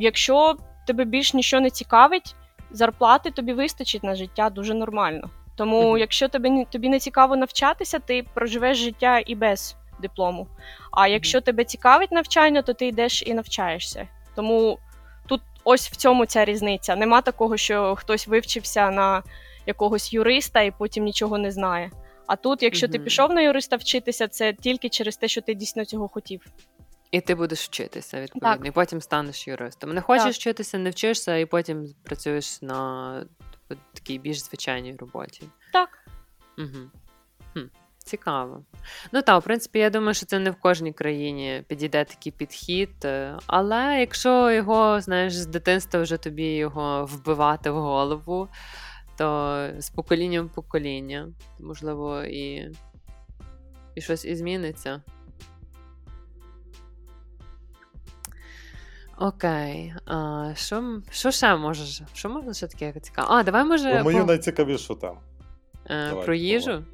[0.00, 2.34] якщо тебе більш нічого не цікавить,
[2.70, 5.30] зарплати тобі вистачить на життя дуже нормально.
[5.56, 5.98] Тому, mm-hmm.
[5.98, 10.46] якщо тобі тобі не цікаво навчатися, ти проживеш життя і без диплому.
[10.90, 11.42] А якщо mm-hmm.
[11.42, 14.08] тебе цікавить навчання, то ти йдеш і навчаєшся.
[14.34, 14.78] Тому
[15.26, 16.96] тут ось в цьому ця різниця.
[16.96, 19.22] Нема такого, що хтось вивчився на
[19.66, 21.90] якогось юриста і потім нічого не знає.
[22.26, 22.92] А тут, якщо угу.
[22.92, 26.46] ти пішов на юриста вчитися, це тільки через те, що ти дійсно цього хотів.
[27.10, 28.66] І ти будеш вчитися, відповідно, так.
[28.66, 29.92] і потім станеш юристом.
[29.92, 30.34] Не хочеш так.
[30.34, 33.26] вчитися, не вчишся, і потім працюєш на
[33.94, 35.42] такій більш звичайній роботі.
[35.72, 35.88] Так.
[36.58, 36.90] Угу.
[37.54, 37.66] Хм.
[38.04, 38.64] Цікаво.
[39.12, 43.04] Ну так, в принципі, я думаю, що це не в кожній країні підійде такий підхід.
[43.04, 48.48] Е, але якщо його, знаєш, з дитинства вже тобі його вбивати в голову,
[49.22, 51.28] то з поколінням в покоління,
[51.60, 52.70] можливо, і
[53.94, 55.02] і щось і зміниться.
[59.18, 59.94] Окей.
[60.06, 62.02] А, Що що ще можеш?
[62.14, 63.28] Що можна ще таке цікаве?
[63.30, 64.02] А, давай може.
[64.02, 64.24] Мою по...
[64.24, 65.18] найцікавіше там.
[65.86, 66.84] Е, давай, Про їжу?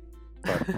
[0.43, 0.69] Так.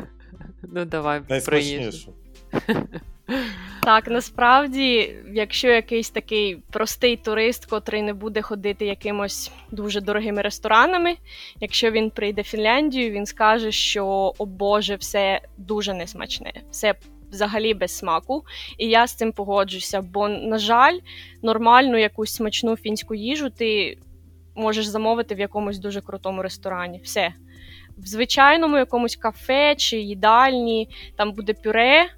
[0.63, 2.15] Ну, давай про їжу.
[3.83, 11.17] Так, насправді, якщо якийсь такий простий турист, котрий не буде ходити якимось дуже дорогими ресторанами,
[11.61, 16.95] якщо він прийде в Фінляндію, він скаже, що о Боже, все дуже несмачне, все
[17.31, 18.45] взагалі без смаку.
[18.79, 20.03] І я з цим погоджуся.
[20.03, 20.99] Бо, на жаль,
[21.43, 23.99] нормальну якусь смачну фінську їжу ти
[24.55, 27.01] можеш замовити в якомусь дуже крутому ресторані.
[27.05, 27.33] Все.
[27.99, 32.11] В звичайному якомусь кафе чи їдальні, там буде пюре,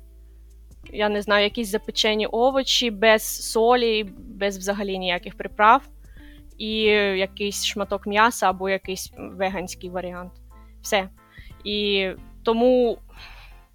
[0.92, 5.82] я не знаю, якісь запечені овочі без солі, без взагалі ніяких приправ,
[6.58, 6.72] і
[7.18, 10.32] якийсь шматок м'яса або якийсь веганський варіант.
[10.82, 11.08] Все.
[11.64, 12.08] І
[12.42, 12.98] тому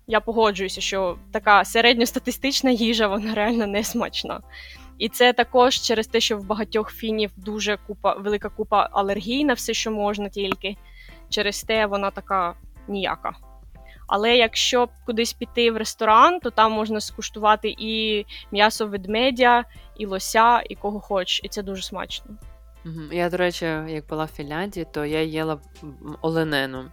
[0.08, 4.41] я погоджуюся, що така середньостатистична їжа, вона реально не смачна.
[4.97, 9.53] І це також через те, що в багатьох фінів дуже купа, велика купа алергій на
[9.53, 10.75] все, що можна тільки.
[11.30, 12.56] Через те вона така
[12.88, 13.46] ніяка.
[14.08, 19.63] Але якщо кудись піти в ресторан, то там можна скуштувати і м'ясо ведмедя,
[19.98, 22.26] і лося, і кого хоч, і це дуже смачно.
[23.12, 25.60] Я, до речі, як була в Фінляндії, то я їла
[26.22, 26.86] оленину.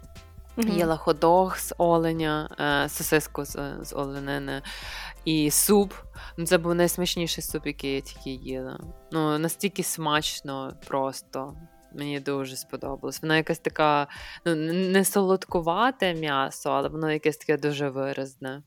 [0.56, 0.68] Мгм.
[0.68, 4.62] Їла ходох з оленя, е, сосиску з, з оленини
[5.24, 5.92] і суп.
[6.36, 8.80] Ну, це був найсмачніший суп, який я тільки їла.
[9.12, 11.54] Ну, настільки смачно просто.
[11.94, 13.22] Мені дуже сподобалось.
[13.22, 14.06] Воно якась така,
[14.44, 18.62] ну, не солодкувате м'ясо, але воно якесь таке дуже виразне.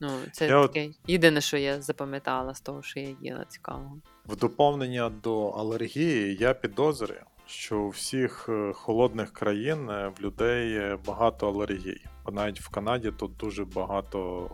[0.00, 3.96] Ну, це Я от- таке єдине, що я запам'ятала з того, що я їла цікавого.
[4.26, 10.96] В доповнення до алергії я підозрюю, що у всіх е, холодних країн е, в людей
[11.06, 12.04] багато алергій.
[12.24, 14.48] Бо навіть в Канаді тут дуже багато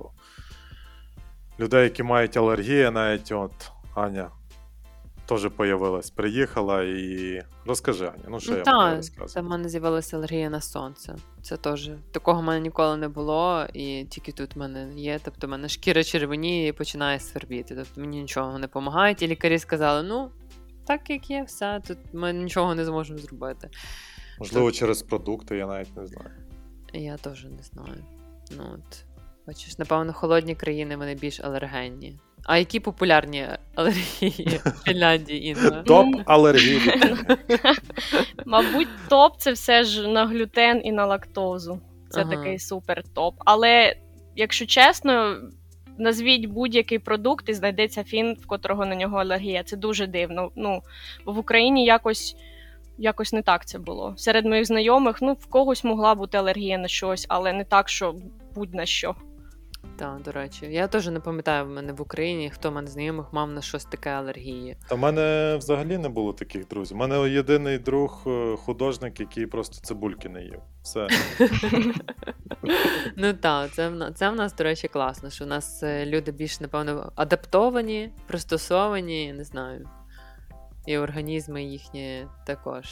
[1.60, 4.30] людей, які мають алергії, навіть от Аня
[5.26, 9.68] теж появилась, приїхала і розкажи, Аня, ну що Ну, я та, можу Це в мене
[9.68, 11.16] з'явилася алергія на сонце.
[11.42, 15.20] Це теж такого в мене ніколи не було, і тільки тут в мене є.
[15.24, 17.74] Тобто, в мене шкіра червоніє і починає свербіти.
[17.74, 19.16] Тобто мені нічого не допомагає.
[19.20, 20.30] І лікарі сказали: ну,
[20.86, 23.70] так як є, все, тут ми нічого не зможемо зробити.
[24.38, 26.30] Можливо, через продукти, я навіть не знаю.
[26.92, 28.04] Я теж не знаю.
[28.56, 29.04] Ну от,
[29.46, 32.18] бачиш, напевно, холодні країни вони більш алергенні.
[32.44, 35.70] А які популярні алергії в Фінляндії Інна?
[35.86, 36.80] Топ алергії.
[38.46, 41.80] Мабуть, топ це все ж на глютен і на лактозу.
[42.10, 42.30] Це Ага.
[42.30, 43.34] такий супер топ.
[43.38, 43.96] Але,
[44.36, 45.36] якщо чесно,
[45.98, 49.62] назвіть будь-який продукт і знайдеться фін, в котрого на нього алергія.
[49.62, 50.50] Це дуже дивно.
[50.56, 50.82] Ну,
[51.26, 52.36] бо в Україні якось.
[52.98, 54.14] Якось не так це було.
[54.16, 58.14] Серед моїх знайомих, ну, в когось могла бути алергія на щось, але не так, що
[58.54, 59.14] будь-на що.
[59.96, 63.50] Так, до речі, я теж не пам'ятаю в мене в Україні, хто мене знайомих мав
[63.50, 64.76] на щось таке алергії.
[64.88, 66.96] Та в мене взагалі не було таких друзів.
[66.96, 70.60] У мене єдиний друг е, художник, який просто цибульки не їв.
[70.82, 71.08] Все.
[73.16, 76.32] Ну так, це, в це в нас, до речі, класно, що в нас е, люди
[76.32, 79.88] більш, напевно, адаптовані, пристосовані, не знаю.
[80.86, 82.84] І організми їхні також.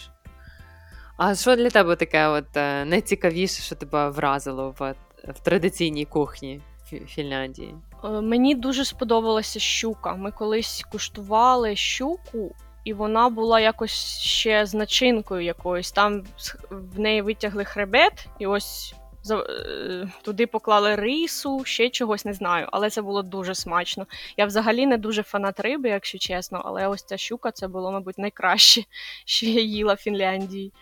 [1.17, 4.95] А що для тебе таке от, е, найцікавіше, що тебе вразило в,
[5.29, 6.61] в традиційній кухні
[7.01, 7.75] Фінляндії?
[8.05, 10.15] Е, Мені дуже сподобалася щука.
[10.15, 15.93] Ми колись куштували щуку, і вона була якось ще з начинкою якоюсь.
[15.93, 16.25] Там
[16.71, 18.95] в неї витягли хребет, і ось
[19.31, 22.69] е, туди поклали рису, ще чогось не знаю.
[22.73, 24.07] Але це було дуже смачно.
[24.37, 28.19] Я взагалі не дуже фанат риби, якщо чесно, але ось ця щука це було, мабуть,
[28.19, 28.83] найкраще,
[29.25, 30.73] що я їла в Фінляндії.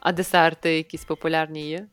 [0.00, 1.86] А десерти якісь популярні є?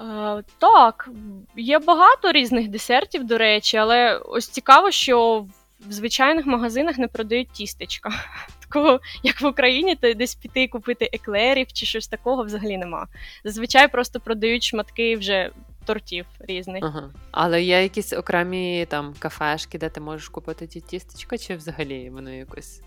[0.00, 1.08] Е, так,
[1.56, 5.46] є багато різних десертів, до речі, але ось цікаво, що
[5.80, 8.10] в звичайних магазинах не продають тістечка.
[8.60, 13.06] Такого, як в Україні, то десь піти купити еклерів чи щось такого взагалі нема.
[13.44, 15.50] Зазвичай просто продають шматки вже
[15.86, 16.84] тортів різних.
[16.84, 17.10] Ага.
[17.30, 22.30] Але є якісь окремі там кафешки, де ти можеш купити ті тістечка, чи взагалі воно
[22.30, 22.82] якось.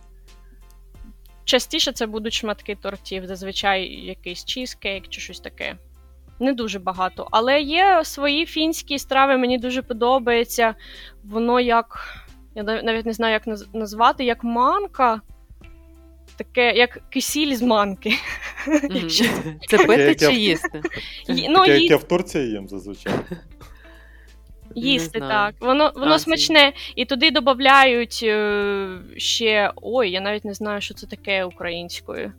[1.46, 5.78] Частіше це будуть шматки тортів, зазвичай якийсь чізкейк чи щось таке.
[6.44, 7.28] Не дуже багато.
[7.32, 10.76] Але є свої фінські страви, мені дуже подобається.
[11.24, 12.18] Воно як.
[12.56, 15.22] Я навіть не знаю, як назвати, як манка.
[16.38, 18.14] Таке, як кисіль з манки.
[19.08, 19.26] Що-
[19.70, 20.82] Це пити чи їсти?
[21.30, 23.14] Ну, Таке, як я в Турції їм зазвичай.
[24.76, 25.56] їсти, так.
[25.60, 26.74] Воно, воно А, смачне.
[26.96, 29.72] І туди додають е, ще.
[29.76, 32.34] Ой, я навіть не знаю, що це таке українською.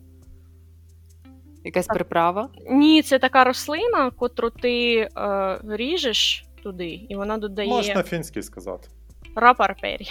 [1.64, 2.48] Якась приправа?
[2.70, 8.88] Ні, це така рослина, котру ти е, ріжеш туди, і вона додає Можна фінський сказати.
[9.36, 10.06] рапарпері.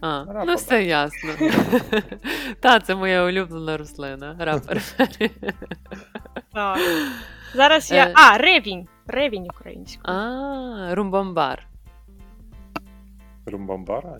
[0.00, 1.30] А, Рапа, ну все ясно.
[2.60, 4.60] Та, це моя улюблена рослина.
[6.52, 6.78] Так.
[7.54, 8.06] Зараз я.
[8.06, 8.12] Е.
[8.14, 8.88] А, ревінь.
[9.06, 10.16] Ревінь українською.
[10.16, 11.66] А, румбамбар.
[13.46, 14.18] Румбамбара?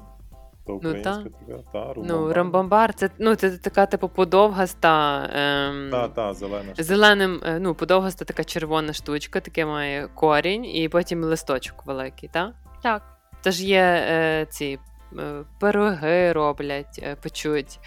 [0.66, 5.29] То Ну, українська така, та, Ну, рамбамбар це, ну, це така, типу, подовгаста.
[5.35, 6.72] Ем, Та, та, зелена.
[6.79, 12.53] Зеленим, е, ну, подовгаста така червона штучка, таке має корінь, і потім листочок великий, так?
[12.83, 13.03] Так,
[13.40, 14.79] Це ж є е, ці
[15.18, 17.79] е, пироги роблять, е, печуть.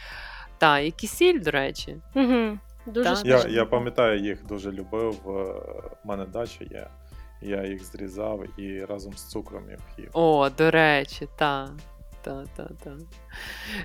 [0.57, 1.97] Та, і кисіль, до речі.
[2.15, 2.57] Угу.
[2.85, 3.25] Дуже Так.
[3.25, 5.15] Я, я пам'ятаю, їх дуже любив.
[5.27, 5.29] е,
[6.05, 6.87] У мене дача є.
[7.41, 10.09] Я їх зрізав і разом з цукром їх їв.
[10.13, 11.69] О, до речі, та.
[12.27, 12.91] Та, та, та.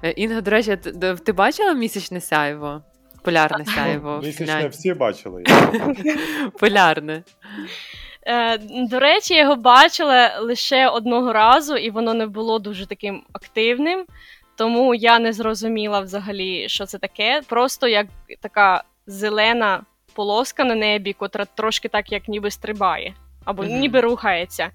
[0.03, 2.83] Е, Інга, до речі, ти, ти бачила місячне сяйво?
[3.23, 4.21] Полярне сяйво.
[4.25, 5.45] Місячне всі бачили.
[6.61, 7.23] Полярне.
[8.27, 8.59] Е,
[8.91, 14.05] до речі, я його бачила лише одного разу, і воно не було дуже таким активним.
[14.57, 17.43] Тому я не зрозуміла взагалі, що це таке.
[17.49, 18.07] Просто як
[18.41, 19.83] така зелена
[20.15, 23.81] полоска на небі, котра трошки так, як ніби стрибає, або Мгм.
[23.81, 24.71] ніби рухається.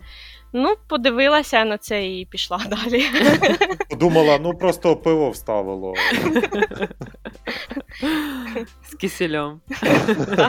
[0.54, 3.04] Ну, подивилася на це і пішла далі.
[3.90, 5.94] Подумала, ну просто пиво вставило.
[8.84, 9.62] З кисельом.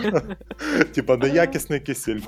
[0.95, 2.21] Типа неякісний кисіль.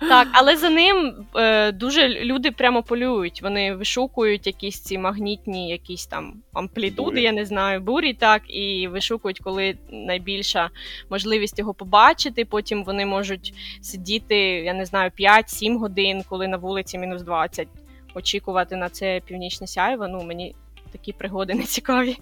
[0.00, 3.42] Так, але за ним е, дуже люди прямо полюють.
[3.42, 7.22] Вони вишукують якісь ці магнітні, якісь там амплітуди, Бурі.
[7.22, 10.70] я не знаю, бурі, так, і вишукують, коли найбільша
[11.10, 12.44] можливість його побачити.
[12.44, 17.68] Потім вони можуть сидіти, я не знаю, 5-7 годин, коли на вулиці мінус 20,
[18.14, 20.08] очікувати на це північне сяйво.
[20.08, 20.54] Ну, мені
[20.92, 22.16] такі пригоди не цікаві.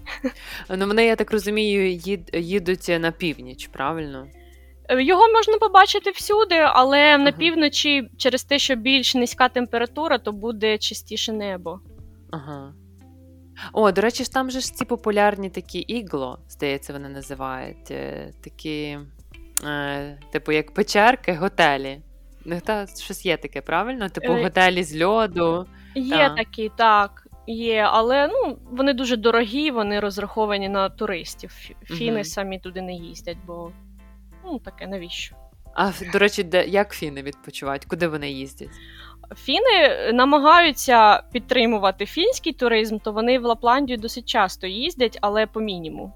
[0.69, 4.27] Ну, вони, я так розумію, їд, їдуть на північ, правильно?
[4.89, 10.31] Е, Його можна побачити всюди, але на півночі, через те, що більш низька температура, то
[10.31, 11.79] буде чистіше небо.
[12.31, 12.73] Ага.
[13.73, 17.91] О, до речі, ж там же ж ці популярні такі ігло, здається, вони називають.
[17.91, 18.97] е, Такі,
[19.65, 22.01] е, типу, як печерки, готелі.
[22.45, 24.09] Ну, та щось є таке, правильно?
[24.09, 25.65] Типу, Е, готелі з льоду.
[25.95, 26.35] Є Так.
[26.35, 31.49] такі, так, є, але ну, вони дуже дорогі, вони розраховані на туристів.
[31.49, 32.23] Фі- Фіни Мгм.
[32.23, 33.71] самі туди не їздять, бо
[34.45, 35.35] ну таке навіщо?
[35.73, 37.85] А до речі, де як фіни відпочивають?
[37.85, 38.69] Куди вони їздять?
[39.37, 46.13] Фіни намагаються підтримувати фінський туризм, то вони в Лапландію досить часто їздять, але по мінімуму.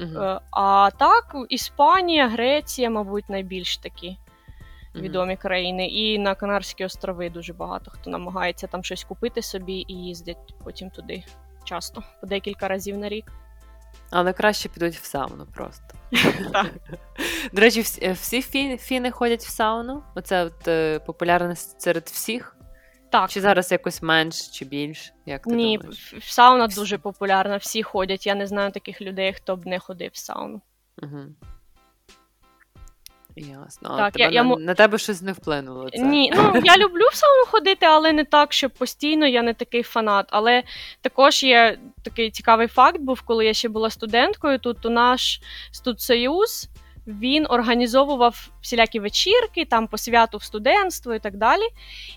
[0.00, 0.22] Угу.
[0.24, 4.16] Е, А так, Іспанія, Греція, мабуть, найбільш такі.
[4.94, 5.86] Відомі країни.
[5.86, 10.90] І на Канарські острови дуже багато хто намагається там щось купити собі і їздять потім
[10.90, 11.24] туди
[11.64, 13.32] часто, по декілька разів на рік.
[14.10, 15.84] Але краще підуть в сауну просто.
[17.52, 18.42] До речі, всі, всі
[18.78, 20.02] фіни ходять в сауну?
[20.14, 22.56] Оце от, е, популярне серед всіх?
[23.10, 25.12] Так, Чи зараз якось менш чи більш?
[25.26, 26.14] Як ти ні, думаєш?
[26.20, 28.26] сауна дуже популярна, всі ходять.
[28.26, 30.60] Я не знаю таких людей, хто б не ходив в сауну.
[31.02, 31.18] Угу.
[33.36, 33.88] Ясно.
[33.92, 34.56] А Так, тебе, я- я на, я...
[34.56, 35.90] на тебе щось не вплинуло.
[35.90, 35.98] Це?
[36.02, 39.82] Ні, ну я люблю в самому ходити, але не так, що постійно я не такий
[39.82, 40.26] фанат.
[40.30, 40.62] Але
[41.00, 44.58] також є такий цікавий факт, був, коли я ще була студенткою.
[44.58, 46.68] Тут у наш студсоюз
[47.06, 51.62] він організовував всілякі вечірки, там по святу в студентство і так далі.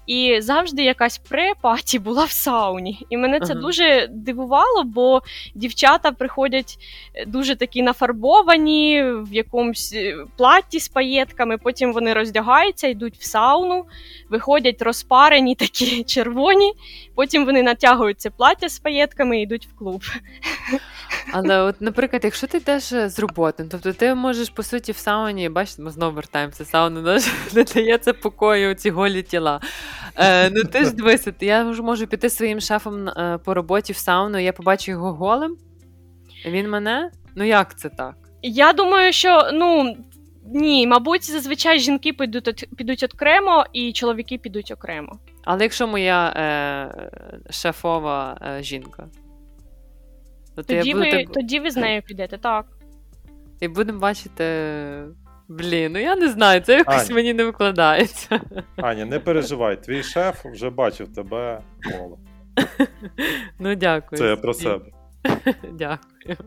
[0.08, 3.06] І завжди якась пре-паті була в сауні.
[3.10, 3.62] І мене це Ага.
[3.62, 5.22] дуже дивувало, бо
[5.56, 6.78] дівчата приходять
[7.14, 11.58] е, дуже такі нафарбовані в якомусь е, платі з паєтками.
[11.58, 13.86] Потім вони роздягаються, йдуть в сауну,
[14.30, 16.74] виходять розпарені, такі червоні.
[17.16, 20.04] Потім вони натягують це плаття з паєтками і йдуть в клуб.
[21.34, 24.92] Але, от, наприклад, якщо ти йдеш е, з роботи, ну, тобто ти можеш по суті
[24.92, 26.66] в сауні, бачите, ми знову вертаємося.
[26.66, 29.62] Сауна наш не дається покою ці голі тіла.
[30.16, 33.98] Е, ну ти ж дивися, я ж можу піти своїм шефом е, по роботі в
[33.98, 35.58] сауну, я побачу його голим.
[36.46, 37.12] Він мене?
[37.36, 38.16] Ну як це так?
[38.42, 39.98] Я думаю, що ну.
[40.50, 45.20] Ні, мабуть, зазвичай жінки підуть, підуть окремо, і чоловіки підуть окремо.
[45.44, 49.08] Але якщо моя е, шефова е, жінка,
[50.64, 52.66] Тоді я буду ви, так- тоді ви з нею підете, так.
[53.60, 54.44] і будемо бачити.
[55.50, 57.16] Блін, ну я не знаю, це якось Аня.
[57.16, 58.42] мені не викладається.
[58.76, 61.62] Аня, не переживай, твій шеф вже бачив тебе
[61.94, 62.20] голо.
[63.60, 64.20] Ну, дякую.
[64.20, 64.86] Це я про себе.
[65.74, 66.38] Дякую.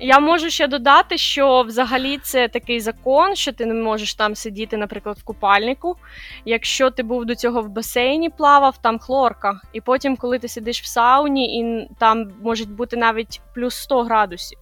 [0.00, 4.76] Я можу ще додати, що взагалі це такий закон, що ти не можеш там сидіти,
[4.76, 5.96] наприклад, в купальнику.
[6.44, 9.60] Якщо ти був до цього в басейні, плавав, там хлорка.
[9.72, 14.58] І потім, коли ти сидиш в сауні, і там може бути навіть плюс 100 градусів.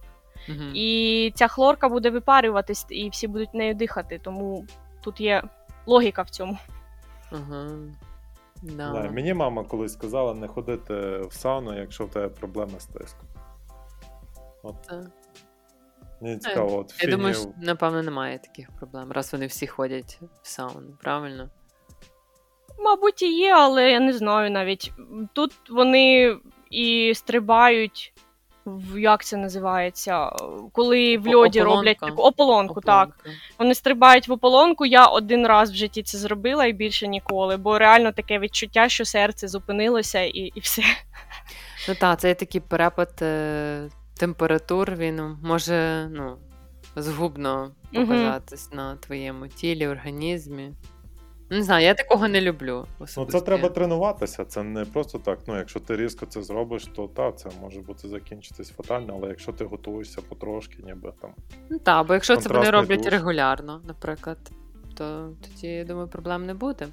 [0.47, 0.71] Мгм.
[0.73, 4.19] І ця хлорка буде випарюватись, і всі будуть нею дихати.
[4.23, 4.65] Тому
[5.03, 5.43] тут є
[5.85, 6.57] логіка в цьому.
[7.31, 7.67] Ага.
[8.61, 8.91] Да.
[8.91, 13.27] Да, мені мама колись сказала не ходити в сауну, якщо в тебе проблеми з тиском.
[14.63, 14.81] От.
[14.81, 15.05] Так.
[16.21, 20.47] Мені цікаво, от Я думаю, що, напевно, немає таких проблем, раз вони всі ходять в
[20.47, 21.49] сауну, правильно?
[22.79, 24.91] Мабуть, і є, але я не знаю навіть.
[25.33, 26.37] Тут вони
[26.69, 28.13] і стрибають
[28.67, 30.29] в як це називається,
[30.71, 31.63] коли в льоді Ополонка.
[31.63, 33.09] роблять таку ополонку, так.
[33.59, 34.85] Вони стрибають в ополонку.
[34.85, 39.05] Я один раз в житті це зробила і більше ніколи, бо реально таке відчуття, що
[39.05, 40.83] серце зупинилося і, і все.
[41.89, 46.37] Ну так, це є такий перепад е, температур, він може ну,
[46.95, 50.73] згубно показатись на твоєму тілі, організмі.
[51.49, 52.85] Не знаю, я такого не люблю.
[53.17, 54.45] Ну, це треба тренуватися.
[54.45, 55.39] Це не просто так.
[55.47, 59.51] Ну, якщо ти різко це зробиш, то та, це може бути закінчитись фатально, але якщо
[59.51, 61.31] ти готуєшся потрошки, ніби там.
[61.69, 63.11] Ну так, бо якщо це вони роблять душ.
[63.11, 64.37] регулярно, наприклад,
[64.97, 66.87] то тоді, я думаю, проблем не буде.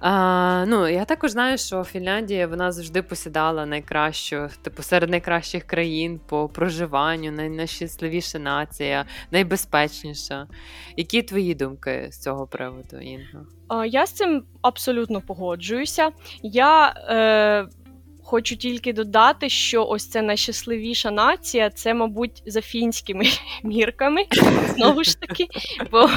[0.00, 6.20] А, ну, я також знаю, що Фінляндія вона завжди посідала найкращу, типу, серед найкращих країн
[6.28, 10.46] по проживанню, най- найщасливіша нація, найбезпечніша.
[10.96, 13.44] Які твої думки з цього приводу, Інга?
[13.86, 16.10] Я з цим абсолютно погоджуюся.
[16.42, 17.68] Я е,
[18.30, 23.24] хочу тільки додати, що ось це найщасливіша нація, це, мабуть, за фінськими
[23.62, 24.26] мірками.
[24.74, 25.46] Знову ж таки.
[25.90, 26.10] Бо,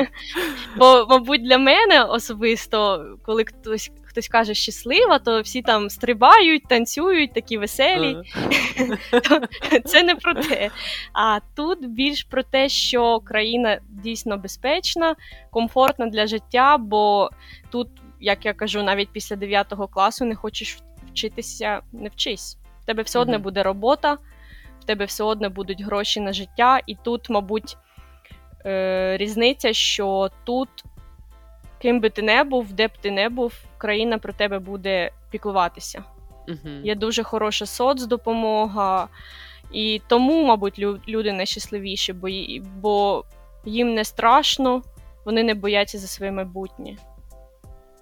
[0.76, 3.90] бо, мабуть, для мене особисто, коли хтось.
[4.04, 8.16] Хтось каже щаслива, то всі там стрибають, танцюють, такі веселі.
[9.12, 10.70] Е, Це не про те.
[11.12, 15.16] А тут більш про те, що країна дійсно безпечна,
[15.50, 17.30] комфортна для життя, бо
[17.70, 17.88] тут,
[18.20, 20.78] як я кажу, навіть після 9 класу не хочеш
[21.14, 22.58] вчитися, не вчись.
[22.82, 24.18] В тебе все одне буде робота,
[24.80, 27.76] в тебе все одне будуть гроші на життя, і тут, мабуть,
[28.66, 30.68] е- різниця, що тут,
[31.82, 36.04] ким би ти не був, де б ти не був, країна про тебе буде піклуватися.
[36.48, 36.80] Мгм.
[36.84, 39.08] Є дуже хороша соцдопомога,
[39.72, 42.12] і тому, мабуть, лю- люди найщасливіші,
[42.80, 43.24] бо
[43.64, 44.82] їм не страшно,
[45.24, 46.96] вони не бояться за своє майбутнє.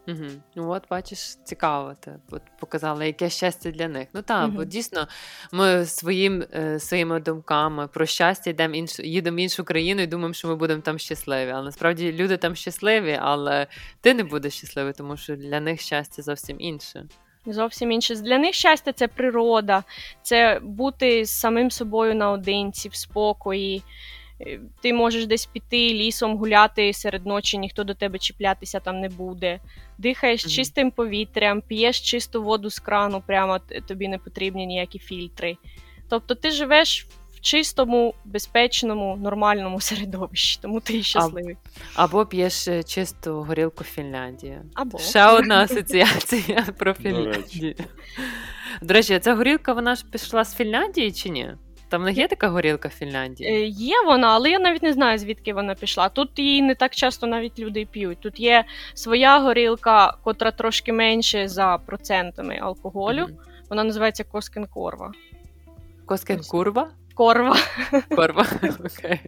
[0.08, 0.26] Угу.
[0.54, 2.18] Ну, от, бачиш, цікаво, ти
[2.60, 4.08] показала, яке щастя для них.
[4.14, 5.08] Ну так, бо дійсно
[5.52, 10.34] ми своїм, е, своїми думками про щастя йдемо іншу, їдемо в іншу країну і думаємо,
[10.34, 11.50] що ми будемо там щасливі.
[11.50, 13.66] Але насправді люди там щасливі, але
[14.00, 17.06] ти не будеш щасливий, тому що для них щастя зовсім інше.
[17.46, 18.14] Зовсім інше.
[18.14, 19.84] Для них щастя це природа,
[20.22, 23.82] це бути з самим собою наодинці, в спокої.
[24.80, 29.60] Ти можеш десь піти лісом гуляти серед ночі, ніхто до тебе чіплятися там не буде.
[29.98, 30.50] Дихаєш Мгм.
[30.52, 35.56] чистим повітрям, п'єш чисту воду з крану, прямо тобі не потрібні ніякі фільтри.
[36.08, 41.56] Тобто ти живеш в чистому, безпечному, нормальному середовищі, тому ти і щасливий.
[41.94, 44.58] Або п'єш е, чисту горілку Фінляндії.
[44.74, 47.74] Або Ще одна асоціація про Фінляндію.
[48.82, 51.50] До речі, ця горілка вона ж пішла з Фінляндії чи ні?
[51.92, 53.50] Там не є така горілка в Фінляндії?
[53.50, 56.08] Е, Є вона, але я навіть не знаю, звідки вона пішла.
[56.08, 58.20] Тут її не так часто навіть люди п'ють.
[58.20, 58.64] Тут є
[58.94, 63.22] своя горілка, котра трошки менше за процентами алкоголю.
[63.22, 63.36] Мгм.
[63.70, 65.12] Вона називається Коскенкорва.
[66.06, 66.46] Коскен Ось.
[66.46, 66.90] курва?
[67.14, 67.56] Корва.
[68.16, 68.46] Корва.
[68.80, 69.20] Окей.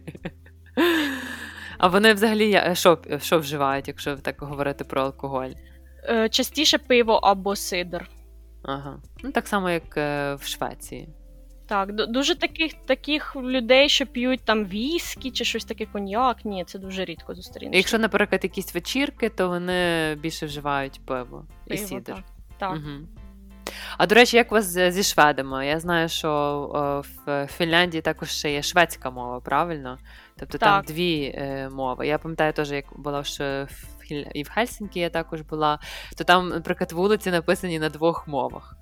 [1.77, 5.51] А вони взагалі що, що вживають, якщо так говорити про алкоголь?
[6.03, 8.09] Е, Частіше пиво або сидр.
[8.63, 8.99] Ага.
[9.23, 11.09] Ну, так само, як е, в Швеції.
[11.67, 16.45] Так, дуже таких таких людей, що п'ють там віскі чи щось таке коньяк.
[16.45, 17.77] Ні, це дуже рідко зустрінеш.
[17.77, 22.13] Якщо, наприклад, якісь вечірки, то вони більше вживають пиво і Пиво, сідр.
[22.13, 22.23] так.
[22.57, 22.71] Так.
[22.71, 23.07] Угу.
[23.97, 25.67] А до речі, як у вас зі шведами?
[25.67, 29.97] Я знаю, що о, в Фінляндії також ще є шведська мова, правильно?
[30.39, 32.07] Тобто там дві е, мови.
[32.07, 33.67] Я пам'ятаю теж, як була в
[34.33, 35.79] і в Хельсінкі я також була,
[36.17, 38.75] то там, наприклад, вулиці написані на двох мовах.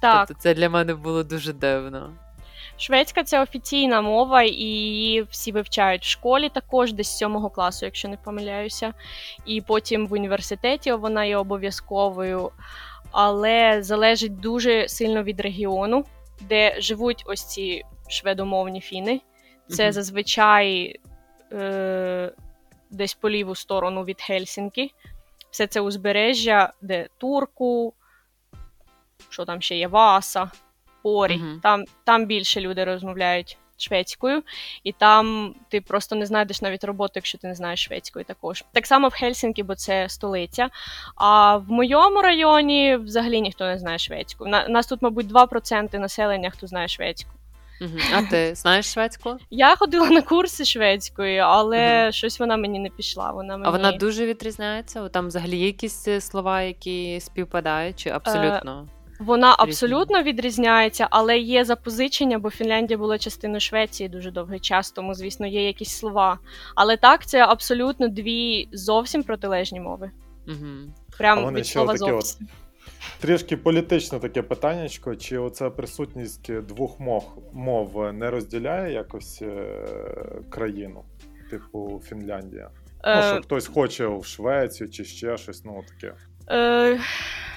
[0.00, 0.28] Так.
[0.28, 2.12] Тобто це для мене було дуже дивно.
[2.76, 7.84] Шведська це офіційна мова, і її всі вивчають в школі також, десь з сьомого класу,
[7.86, 8.92] якщо не помиляюся.
[9.46, 12.50] І потім в університеті вона є обов'язковою,
[13.10, 16.04] але залежить дуже сильно від регіону,
[16.40, 19.20] де живуть ось ці шведомовні фіни.
[19.68, 19.92] Це Мгм.
[19.92, 21.00] зазвичай
[21.52, 22.32] е,
[22.90, 24.90] десь по ліву сторону від Хельсінки.
[25.50, 27.94] Все це узбережжя, де Турку,
[29.30, 30.50] що там ще є, Васа,
[31.02, 31.36] Порі.
[31.36, 31.60] Мгм.
[31.62, 34.42] Там, там більше люди розмовляють шведською,
[34.84, 38.64] і там ти просто не знайдеш навіть роботу, якщо ти не знаєш шведської також.
[38.72, 40.68] Так само в Хельсінкі, бо це столиця.
[41.16, 44.46] А в моєму районі взагалі ніхто не знає шведську.
[44.46, 47.30] На, нас тут, мабуть, 2% населення, хто знає шведську.
[47.80, 47.90] Угу.
[48.14, 49.36] А ти знаєш шведську?
[49.50, 52.12] Я ходила на курси шведської, але Мгм.
[52.12, 53.32] щось вона мені не пішла.
[53.32, 53.68] Вона мені...
[53.68, 55.08] А вона дуже відрізняється?
[55.08, 58.88] Там взагалі є якісь е, слова, які співпадають, чи абсолютно?
[59.20, 65.14] Вона абсолютно відрізняється, але є запозичення, бо Фінляндія була частиною Швеції дуже довгий час, тому,
[65.14, 66.38] звісно, є якісь слова.
[66.74, 70.10] Але так, це абсолютно дві зовсім протилежні мови.
[70.48, 70.94] Угу.
[71.18, 72.48] Прямо від слова зовсім.
[73.20, 79.86] Трішки політичне таке питання, чи оця присутність двох мов мов не розділяє якось е,
[80.50, 81.04] країну,
[81.50, 82.70] типу Фінляндія?
[83.04, 83.16] Ну, е...
[83.16, 86.14] Ну, що хтось хоче в Швецію чи ще щось, ну таке.
[86.50, 87.00] Е...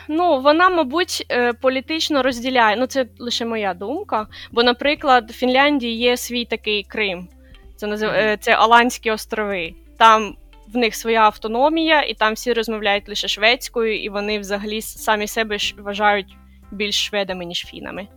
[0.08, 2.76] Ну, вона, мабуть, е, політично розділяє.
[2.76, 4.28] Ну, це лише моя думка.
[4.52, 7.28] Бо, наприклад, в Фінляндії є свій такий Крим,
[7.76, 8.10] це назив...
[8.10, 8.38] mm-hmm.
[8.38, 9.74] це Аланські острови.
[9.98, 10.36] Там
[10.74, 15.58] в них своя автономія, і там всі розмовляють лише шведською, і вони взагалі самі себе
[15.78, 16.36] вважають
[16.72, 18.08] більш шведами, ніж фінами.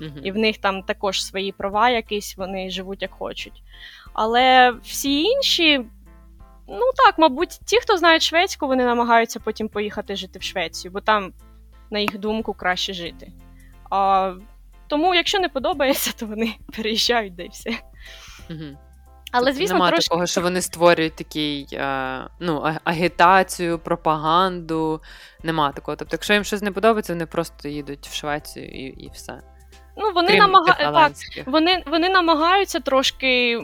[0.00, 0.22] Mm-hmm.
[0.22, 3.62] І в них там також свої права, якісь вони живуть як хочуть.
[4.12, 5.84] Але всі інші.
[6.68, 11.00] Ну так, мабуть, ті, хто знають шведську, вони намагаються потім поїхати жити в Швецію, бо
[11.00, 11.32] там,
[11.90, 13.32] на їх думку, краще жити.
[13.90, 14.34] А,
[14.86, 17.70] Тому, якщо не подобається, то вони переїжджають де і все.
[18.50, 18.78] Угу.
[19.32, 20.08] Але, тобто звісно, Нема трошки...
[20.08, 25.00] такого, що вони створюють такий, е, ну, агітацію, пропаганду.
[25.42, 25.96] Нема такого.
[25.96, 29.40] Тобто, якщо їм щось не подобається, вони просто їдуть в Швецію і і все.
[29.96, 30.74] Ну, Вони намага...
[30.74, 31.12] так,
[31.46, 33.60] вони, вони намагаються трошки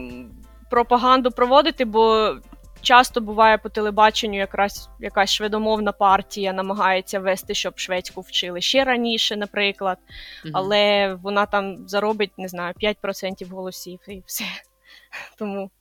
[0.69, 2.35] пропаганду проводити, бо
[2.83, 9.35] часто буває по телебаченню якраз якась шведомовна партія намагається вести, щоб шведську вчили ще раніше,
[9.35, 9.97] наприклад.
[10.45, 14.45] mm Але вона там заробить, не знаю, 5% голосів і все.
[15.37, 15.71] Тому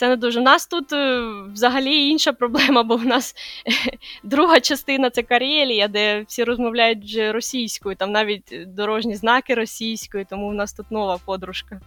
[0.00, 0.40] це не дуже.
[0.40, 1.20] У нас тут е,
[1.52, 3.34] взагалі інша проблема, бо в нас
[4.24, 10.50] друга частина це Карелія, де всі розмовляють вже російською, там навіть дорожні знаки російською, тому
[10.50, 11.80] в нас тут нова подружка.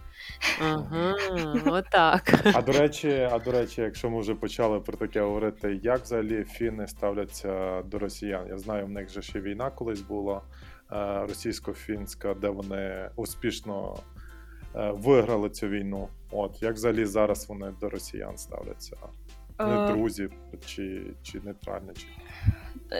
[0.60, 1.14] Ага,
[1.66, 2.34] отак.
[2.54, 6.44] А до речі, а до речі, якщо ми вже почали про таке говорити, як взагалі
[6.44, 8.46] фіни ставляться до росіян?
[8.48, 10.40] Я знаю, в них же ще війна колись була
[10.92, 10.96] е,
[11.26, 13.96] російсько-фінська, де вони успішно
[14.76, 16.08] Е, виграли цю війну.
[16.36, 18.96] От як взагалі зараз вони до росіян ставляться?
[19.58, 20.28] Не друзі
[20.66, 21.90] чи чи нейтральні?
[21.96, 22.06] Чи...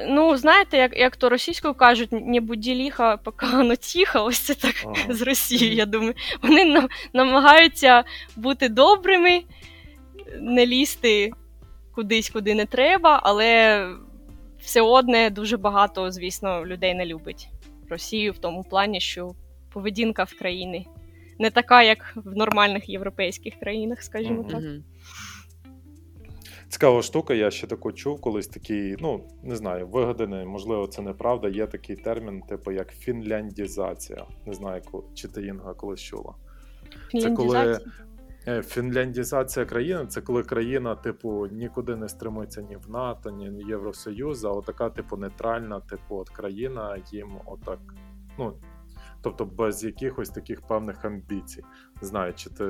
[0.08, 4.54] Ну, знаєте, як як то російською кажуть, не буді ліха, поки воно тихо, ось це
[4.54, 5.14] так ага.
[5.14, 6.14] з Росією, я думаю.
[6.42, 8.04] Вони нам, намагаються
[8.36, 9.42] бути добрими,
[10.40, 11.32] не лізти
[11.94, 13.88] кудись, куди не треба, але
[14.60, 17.48] все одне дуже багато, звісно, людей не любить
[17.90, 19.34] Росію в тому плані, що
[19.72, 20.88] поведінка в країні
[21.38, 24.52] не така, як в нормальних європейських країнах, скажімо mm-hmm.
[24.52, 24.62] так.
[26.68, 31.48] Цікава штука, я ще таку чув, колись такий, ну не знаю, вигаданий, можливо, це неправда.
[31.48, 34.26] Є такий термін, типу як фінляндізація.
[34.46, 34.82] Не знаю,
[35.14, 36.34] чи ти Інга колись чула.
[37.20, 37.80] Це коли
[38.48, 43.68] е, фінляндізація країни це коли країна, типу, нікуди не стримується ні в НАТО, ні в
[43.68, 47.80] Євросоюз, а отака, типу, нейтральна, типу, от країна їм отак.
[48.38, 48.52] Ну,
[49.24, 51.62] тобто без якихось таких певних амбіцій.
[52.02, 52.64] Не знаю, чи ти.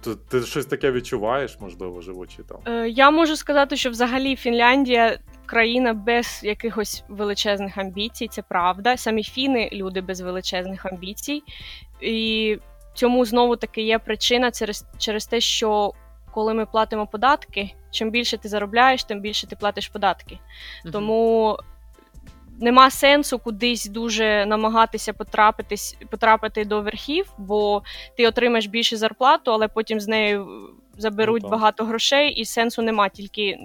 [0.00, 2.58] Ти, ти щось таке відчуваєш, можливо, живучи там?
[2.66, 8.96] Е, Я можу сказати, що взагалі Фінляндія країна без якихось величезних амбіцій, це правда.
[8.96, 11.42] Самі фіни люди без величезних амбіцій.
[12.00, 12.58] І
[12.94, 15.92] цьому знову таки є причина через, через те, що
[16.30, 20.38] коли ми платимо податки, чим більше ти заробляєш, тим більше ти платиш податки.
[20.92, 21.56] Тому
[22.62, 27.82] нема сенсу кудись дуже намагатися потрапитись, потрапити до верхів, бо
[28.16, 30.48] ти отримаєш більше зарплату, але потім з нею
[30.98, 33.58] заберуть ну, багато грошей, і сенсу нема тільки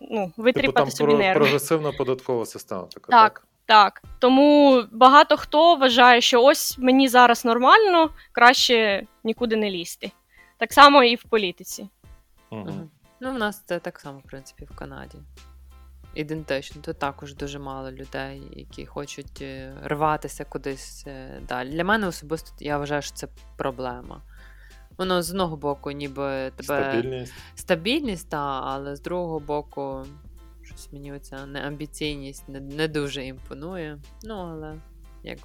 [0.00, 1.40] ну, витріпати типу, там собі про, нерви.
[1.40, 2.82] прогресивна податкова система.
[2.82, 3.32] Така, так.
[3.32, 3.46] так.
[3.66, 10.10] Так, тому багато хто вважає, що ось мені зараз нормально, краще нікуди не лізти.
[10.58, 11.88] Так само і в політиці.
[12.50, 12.90] Угу.
[13.20, 15.18] Ну, в нас це так само, в принципі, в Канаді
[16.14, 21.70] ідентично, то також дуже мало людей, які хочуть е, рватися кудись е, далі.
[21.70, 24.22] Для мене особисто я вважаю, що це проблема.
[24.98, 30.04] Воно з одного боку, ніби тебе стабільність, стабільність та, але з другого боку,
[30.62, 33.98] щось мені оця неамбіційність не, не дуже імпонує.
[34.22, 34.74] Ну, але
[35.22, 35.38] як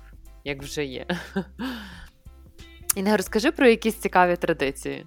[0.44, 1.06] як вже є.
[2.96, 5.06] Інга, розкажи про якісь цікаві традиції.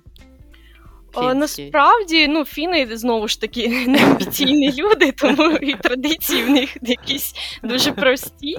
[1.14, 1.64] Фінський.
[1.64, 7.92] Насправді, ну, фіни знову ж таки неамбіційні люди, тому і традиції в них якісь дуже
[7.92, 8.56] прості.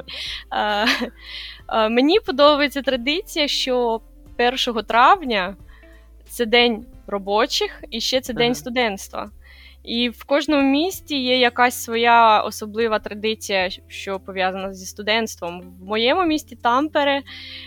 [0.49, 0.86] А,
[1.68, 4.01] а, Мені подобається традиція, що
[4.68, 5.56] 1 травня
[6.30, 8.56] це день робочих і ще це день ага.
[8.56, 9.30] студентства.
[9.84, 15.62] І в кожному місті є якась своя особлива традиція, що пов'язана зі студентством.
[15.82, 17.22] В моєму місті Тампере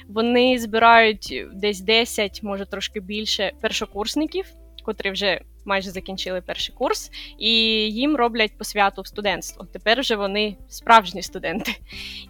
[0.08, 4.46] вони збирають десь 10, може трошки більше першокурсників
[4.86, 7.50] котрі вже майже закінчили перший курс, і
[7.90, 9.66] їм роблять посвяту в студентство.
[9.72, 11.72] Тепер вже вони справжні студенти.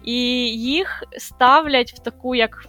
[0.03, 0.15] І
[0.51, 2.65] їх ставлять в таку, як.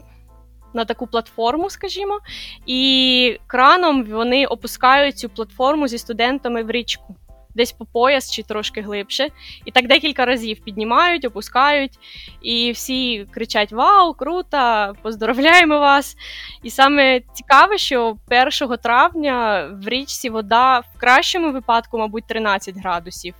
[0.74, 2.20] На таку платформу, скажімо,
[2.66, 7.16] і краном вони опускають цю платформу зі студентами в річку,
[7.58, 9.28] десь по пояс чи трошки глибше.
[9.64, 11.98] І так декілька разів піднімають, опускають,
[12.42, 14.92] і всі кричать: Вау, круто!
[15.02, 16.16] Поздоровляємо вас!
[16.62, 23.34] І саме цікаве, що 1 травня в річці вода в кращому випадку, мабуть, 13 градусів,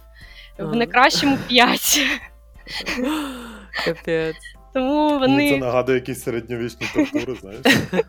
[0.58, 2.00] в найкращому 5.
[3.84, 4.36] Капець.
[4.74, 5.50] Тому вони...
[5.50, 7.60] Це нагадує якісь середньовічні тортури, знаєш,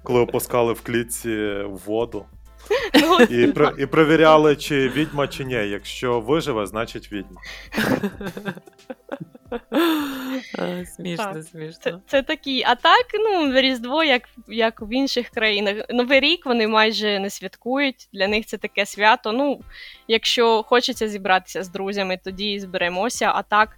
[0.04, 2.26] коли опускали в клітці воду.
[2.94, 5.54] Ну, і про, і перевіряли, чи відьма, чи ні.
[5.54, 7.42] Якщо виживе, значить відьма.
[10.86, 11.44] Смішно, так.
[11.44, 11.82] смішно.
[11.84, 12.64] Це це такі.
[12.66, 15.76] А так, ну, Різдво, як як в інших країнах.
[15.90, 18.10] Новий рік вони майже не святкують.
[18.14, 19.32] Для них це таке свято.
[19.32, 19.62] Ну,
[20.08, 23.32] якщо хочеться зібратися з друзями, тоді зберемося.
[23.36, 23.78] А так,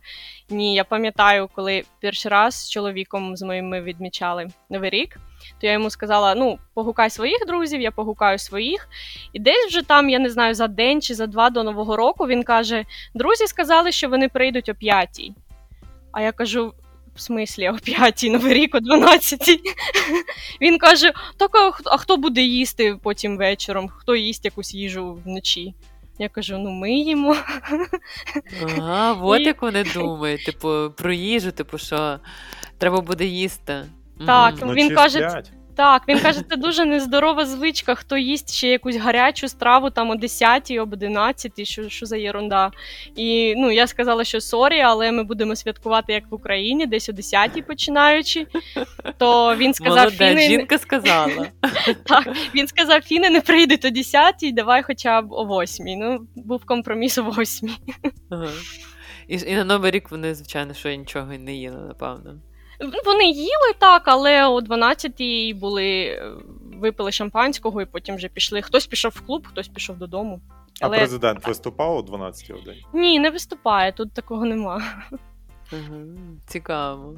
[0.49, 5.17] ні, я пам'ятаю, коли перший раз з чоловіком з моїм ми відмічали Новий рік.
[5.61, 8.87] То я йому сказала: ну, погукай своїх друзів, я погукаю своїх.
[9.33, 12.27] І десь вже там, я не знаю, за день чи за два до Нового року
[12.27, 15.33] він каже: Друзі сказали, що вони прийдуть о п'ятій.
[16.11, 16.73] А я кажу:
[17.15, 19.41] в смислі, о п'ятій, новий рік, о 12
[20.61, 21.51] Він каже: так,
[21.85, 23.89] а хто буде їсти потім вечором?
[23.89, 25.73] Хто їсть якусь їжу вночі?
[26.19, 27.35] Я кажу: ну ми їмо.
[28.77, 32.19] Ага, от як вони думають, типу, про їжу, типу, що
[32.77, 33.85] треба буде їсти.
[34.25, 34.73] Так, mm-hmm.
[34.73, 35.43] він каже,
[35.75, 40.15] так, він каже, це дуже нездорова звичка, хто їсть ще якусь гарячу страву там о
[40.15, 42.71] 10 об 11 що що за єрунда.
[43.15, 47.11] І ну, я сказала, що sorry, але ми будемо святкувати як в Україні, десь о
[47.11, 48.47] 10 починаючи.
[49.17, 50.41] То він сказав, Молода, Фіни...
[50.41, 51.47] жінка сказала.
[52.05, 56.65] Так, він сказав, Фіни не прийдуть о 10 давай хоча б о 8 Ну, був
[56.65, 57.69] компроміс о 8
[58.29, 58.47] Ага.
[59.27, 62.39] І, і на Новий рік вони, звичайно, що нічого не їли, напевно.
[63.05, 66.31] Вони їли так, але о 12-й були, е,
[66.73, 68.61] випили шампанського і потім вже пішли.
[68.61, 70.41] Хтось пішов в клуб, хтось пішов додому.
[70.81, 70.97] Але...
[70.97, 72.77] А президент виступав о 12 й день?
[72.93, 74.83] Ні, не виступає, тут такого нема.
[75.73, 76.01] Угу,
[76.47, 77.15] Цікаво.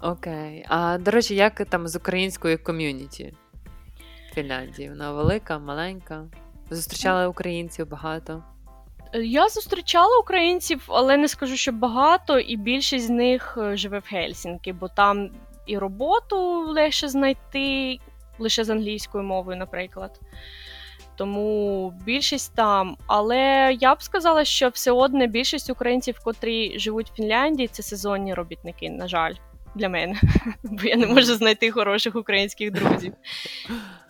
[0.00, 0.64] Окей.
[0.68, 3.34] А до речі, як там з українською ком'юніті
[4.30, 4.88] в Фінляндії?
[4.88, 6.24] Вона велика, маленька?
[6.70, 8.44] Зустрічали українців багато?
[9.14, 14.04] Я зустрічала українців, але не скажу, що багато, і більшість з них е, живе в
[14.10, 15.30] Гельсінкі, бо там
[15.66, 17.98] і роботу легше знайти
[18.38, 20.20] лише з англійською мовою, наприклад.
[21.16, 22.96] Тому більшість там.
[23.06, 28.34] Але я б сказала, що все одне більшість українців, котрі живуть в Фінляндії, це сезонні
[28.34, 29.34] робітники, на жаль,
[29.74, 30.20] для мене,
[30.62, 33.12] бо я не можу знайти хороших українських друзів.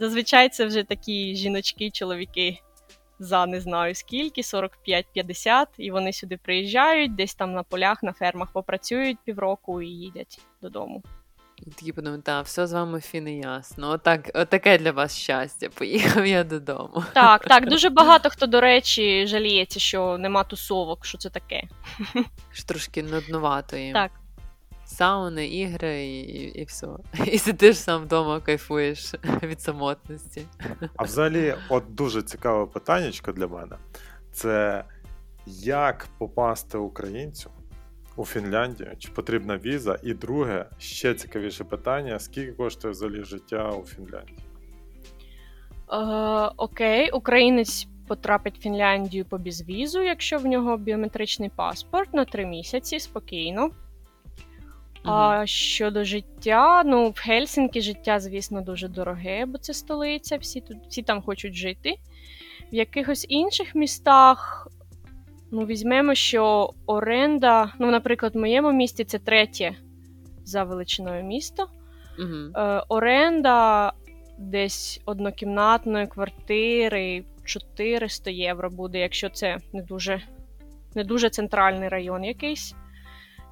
[0.01, 2.61] Зазвичай це вже такі жіночки, чоловіки
[3.19, 8.53] за не знаю скільки, 45-50, і вони сюди приїжджають, десь там на полях, на фермах
[8.53, 11.03] попрацюють півроку і їдять додому.
[11.77, 13.91] Такі подумають, так, все з вами фіни ясно.
[13.91, 15.69] Отак, отаке для вас щастя.
[15.75, 17.05] Поїхав я додому.
[17.13, 21.63] Так, так, дуже багато хто, до речі, жаліється, що нема тусовок, що це таке.
[22.53, 23.93] Що трошки нуднувато їм.
[23.93, 24.11] Так
[24.89, 26.89] сауни, ігри і, і, і все.
[27.27, 30.43] І сидиш сам вдома, кайфуєш від самотності.
[30.97, 33.77] А взагалі, от дуже цікаве питання для мене:
[34.33, 34.85] це
[35.63, 37.51] як попасти українцю
[38.17, 38.93] у Фінляндію?
[38.99, 39.99] Чи потрібна віза?
[40.03, 44.39] І друге, ще цікавіше питання: скільки коштує взагалі життя у Фінляндії?
[45.93, 45.97] Е,
[46.57, 47.89] Окей, українець.
[48.09, 53.71] Потрапить в Фінляндію по безвізу, якщо в нього біометричний паспорт на три місяці спокійно.
[55.05, 60.77] А щодо життя, ну в Гельсінкі життя, звісно, дуже дороге, бо це столиця, всі тут
[60.89, 61.95] всі там хочуть жити.
[62.73, 64.69] В якихось інших містах,
[65.51, 69.77] ну, візьмемо, що оренда, ну, наприклад, в моєму місті це третє
[70.45, 71.69] за величиною місто.
[72.19, 72.53] Угу.
[72.57, 73.93] Е, Оренда
[74.39, 80.23] десь однокімнатної квартири 400 євро буде, якщо це не дуже,
[80.95, 82.75] не дуже центральний район якийсь.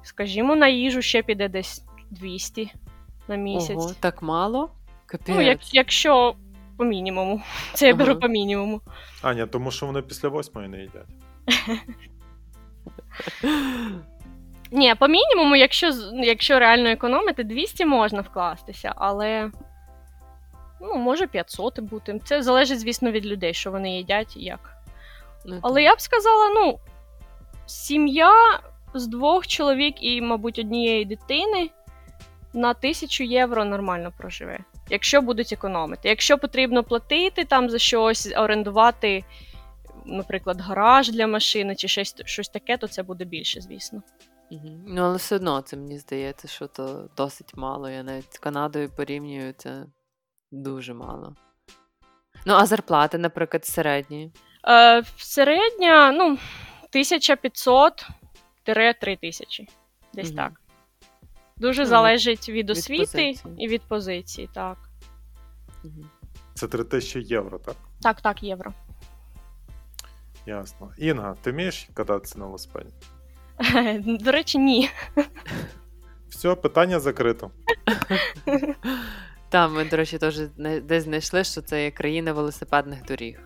[0.07, 2.71] Скажімо, на їжу ще піде десь 200
[3.27, 3.77] на місяць.
[3.77, 4.71] Ого, Так мало?
[5.05, 5.35] Капець.
[5.35, 6.35] Ну, як, якщо
[6.77, 7.41] по мінімуму.
[7.73, 8.05] Це я ага.
[8.05, 8.81] беру по мінімуму.
[9.21, 11.05] Аня, тому що вони після восьмої не їдять.
[14.71, 19.51] Ні, по мінімуму, якщо якщо реально економити, 200 можна вкластися, але
[20.81, 22.19] ну, може 500 бути.
[22.25, 24.73] Це залежить, звісно, від людей, що вони їдять і як.
[25.45, 26.79] Ну, але я б сказала, ну,
[27.65, 28.59] сім'я
[28.99, 31.69] з двох чоловік і, мабуть, однієї дитини
[32.53, 34.59] на тисячу євро нормально проживе.
[34.89, 36.09] Якщо будуть економити.
[36.09, 39.23] Якщо потрібно платити там за щось, орендувати,
[40.05, 44.01] наприклад, гараж для машини чи щось щось таке, то це буде більше, звісно.
[44.51, 44.69] Угу.
[44.87, 47.89] Ну, але все одно це мені здається, що то досить мало.
[47.89, 49.85] Я навіть з Канадою порівнюю це
[50.51, 51.35] дуже мало.
[52.45, 54.31] Ну, а зарплати, наприклад, середні?
[54.67, 56.37] Е, середня, ну,
[58.67, 59.67] 1500-3000.
[60.13, 60.35] Десь Мгм.
[60.35, 60.61] так.
[61.57, 63.39] Дуже Ну, залежить від від освіти позиції.
[63.57, 64.77] і від позиції, так.
[65.83, 66.09] Мгм.
[66.53, 67.75] Це 3000 євро, так?
[68.01, 68.73] Так, так, євро.
[70.45, 70.91] Ясно.
[70.97, 72.89] Інга, ти вмієш кататися на велосипеді?
[74.23, 74.89] До речі, ні.
[76.29, 77.51] Все, питання закрито.
[79.49, 80.39] Там ми, до речі, теж
[80.83, 83.39] десь знайшли, що це є країна велосипедних доріг.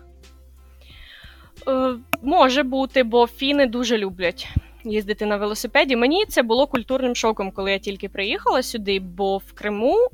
[1.68, 4.48] Е, може бути, бо фіни дуже люблять
[4.84, 5.96] їздити на велосипеді.
[5.96, 10.08] Мені це було культурним шоком, коли я тільки приїхала сюди, бо в Криму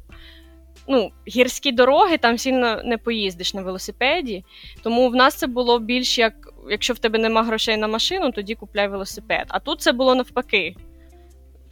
[0.88, 4.44] ну, гірські дороги там сильно не поїздиш на велосипеді.
[4.82, 6.34] Тому в нас це було більш як
[6.70, 9.46] якщо в тебе нема грошей на машину, тоді купляй велосипед.
[9.48, 10.74] А тут це було навпаки.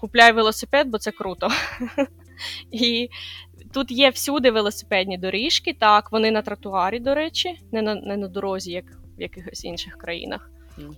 [0.00, 1.48] Купляй велосипед, бо це круто.
[2.72, 3.08] І
[3.74, 8.28] тут є всюди велосипедні доріжки, так, вони на тротуарі, до речі, не на, не на
[8.28, 8.84] дорозі, як
[9.18, 10.50] в якихось інших країнах.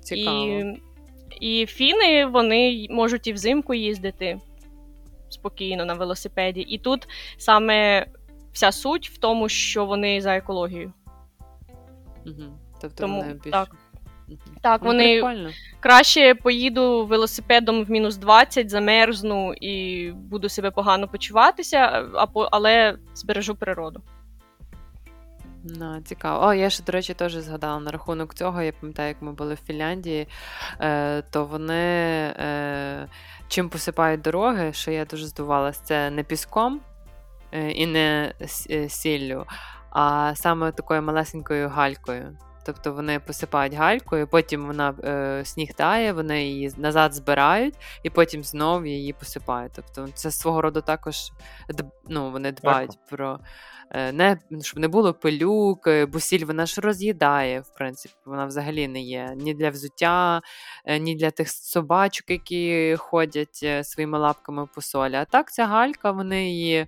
[0.03, 0.47] Цікаво.
[0.47, 0.81] І,
[1.41, 4.39] і фіни вони можуть і взимку їздити
[5.29, 6.61] спокійно на велосипеді.
[6.61, 8.07] І тут саме
[8.53, 10.93] вся суть в тому, що вони за екологію.
[12.27, 12.59] Мгм.
[12.81, 13.53] Тобто Тому вони більш...
[13.53, 13.77] так.
[14.63, 15.51] Так, Ну, вони прикольно.
[15.81, 22.05] краще поїду велосипедом в мінус 20, замерзну і буду себе погано почуватися,
[22.51, 24.03] але збережу природу.
[25.65, 26.47] Ну, цікаво.
[26.47, 28.63] О, я ще, до речі, теж згадала на рахунок цього.
[28.63, 30.29] Я пам'ятаю, як ми були в Фінляндії,
[30.81, 33.09] е, то вони е,
[33.49, 36.81] чим посипають дороги, що я дуже здивувалася, це не піском
[37.53, 38.33] е, і не
[38.71, 39.47] е, сіллю,
[39.91, 42.37] а саме такою малесенькою галькою.
[42.69, 48.43] Тобто вони посипають галькою, потім вона е, сніг тає, вони її назад збирають і потім
[48.43, 49.73] знов її посипають.
[49.77, 51.17] Тобто це свого роду також
[52.09, 53.41] ну, вони дбають про
[53.91, 58.47] е, не, щоб не було пилюк, е, бо сіль вона ж роз'їдає, в принципі, вона
[58.47, 60.41] взагалі не є ні для взуття,
[60.85, 65.15] е, ні для тих собачок, які ходять е, своїми лапками по солі.
[65.15, 66.87] А так ця галька, вони її.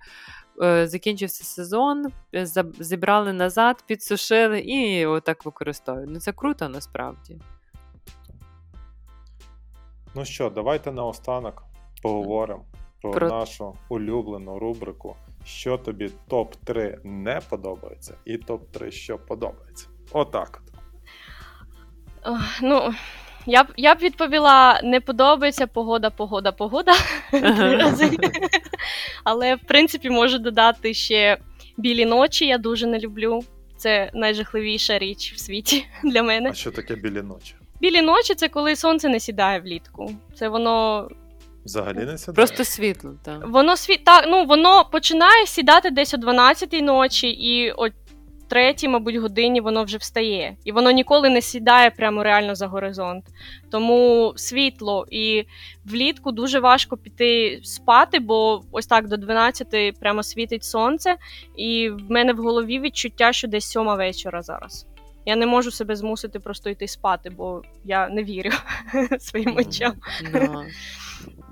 [0.63, 2.47] Е, Закінчився сезон, е,
[2.81, 6.11] зібрали назад, підсушили і отак використовують.
[6.11, 7.39] Ну це круто насправді.
[10.15, 11.65] Ну що, давайте наостанок
[12.03, 12.65] поговоримо
[13.03, 19.89] про, Про- нашу улюблену рубрику, що тобі топ-3 не подобається, і топ-3, що подобається.
[20.13, 20.63] Отак.
[22.23, 22.41] от.
[22.63, 22.95] Ну,
[23.47, 26.93] я б, я б відповіла: не подобається погода, погода, погода.
[27.31, 28.11] Три рази.
[29.25, 31.39] Але, в принципі, можу додати ще
[31.77, 33.45] білі ночі, я дуже не люблю.
[33.77, 36.51] Це найжахливіша річ в світі для мене.
[36.51, 37.55] А що таке білі ночі?
[37.81, 40.15] Білі ночі це коли сонце не сідає влітку.
[40.35, 41.09] Це воно
[41.65, 42.35] Взагалі не сідає?
[42.35, 43.49] Просто світло, так.
[43.49, 43.97] Воно сві...
[43.97, 47.89] так, ну воно починає сідати десь о 12-й ночі, і о
[48.51, 50.57] 3-й, мабуть, годині воно вже встає.
[50.65, 53.25] І воно ніколи не сідає прямо реально за горизонт.
[53.71, 55.45] Тому світло і
[55.85, 61.17] влітку дуже важко піти спати, бо ось так до 12 прямо світить сонце,
[61.57, 64.87] і в мене в голові відчуття, що десь сьома вечора зараз.
[65.27, 68.51] Я не можу себе змусити просто йти спати, бо я не вірю
[69.19, 69.93] своїм очам.
[70.33, 70.65] Ну,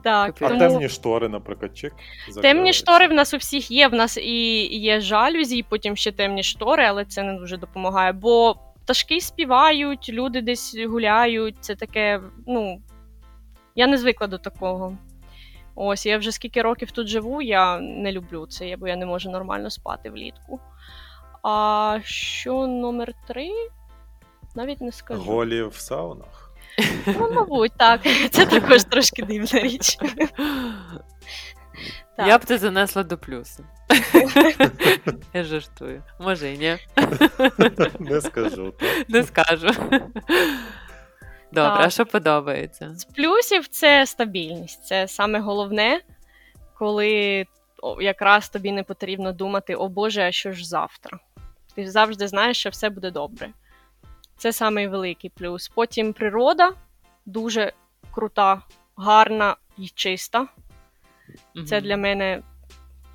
[0.03, 0.61] Так, А тому...
[0.61, 1.94] темні штори, наприклад, чик.
[2.42, 3.88] Темні штори в нас у всіх є.
[3.88, 8.12] В нас і є жалюзі, і потім ще темні штори, але це не дуже допомагає.
[8.12, 11.57] Бо пташки співають, люди десь гуляють.
[11.61, 12.82] Це таке, ну
[13.74, 14.96] я не звикла до такого.
[15.74, 19.30] Ось, я вже скільки років тут живу, я не люблю це, бо я не можу
[19.30, 20.61] нормально спати влітку.
[21.42, 23.51] А що номер три?
[24.55, 25.22] Навіть не скажу.
[25.22, 26.47] Голі в саунах.
[27.07, 28.01] Ну, мабуть, так.
[28.31, 29.99] Це також трошки дивна річ.
[32.16, 32.26] Так.
[32.26, 33.64] Я б це занесла до плюсу.
[35.35, 36.03] Я жартую.
[36.20, 36.76] Може і ні.
[37.99, 38.74] Не скажу.
[38.79, 39.09] так.
[39.09, 39.70] Не скажу.
[41.53, 42.95] Добре, а що подобається?
[42.95, 44.87] З плюсів це стабільність.
[44.87, 46.01] Це саме головне,
[46.79, 47.47] коли
[48.01, 51.18] якраз тобі не потрібно думати, о Боже, а що ж завтра?
[51.74, 53.51] Ти завжди знаєш, що все буде добре.
[54.39, 55.68] Це самий великий плюс.
[55.68, 56.72] Потім природа
[57.26, 57.72] дуже
[58.11, 58.62] крута,
[58.97, 60.47] гарна і чиста.
[61.66, 62.43] Це для мене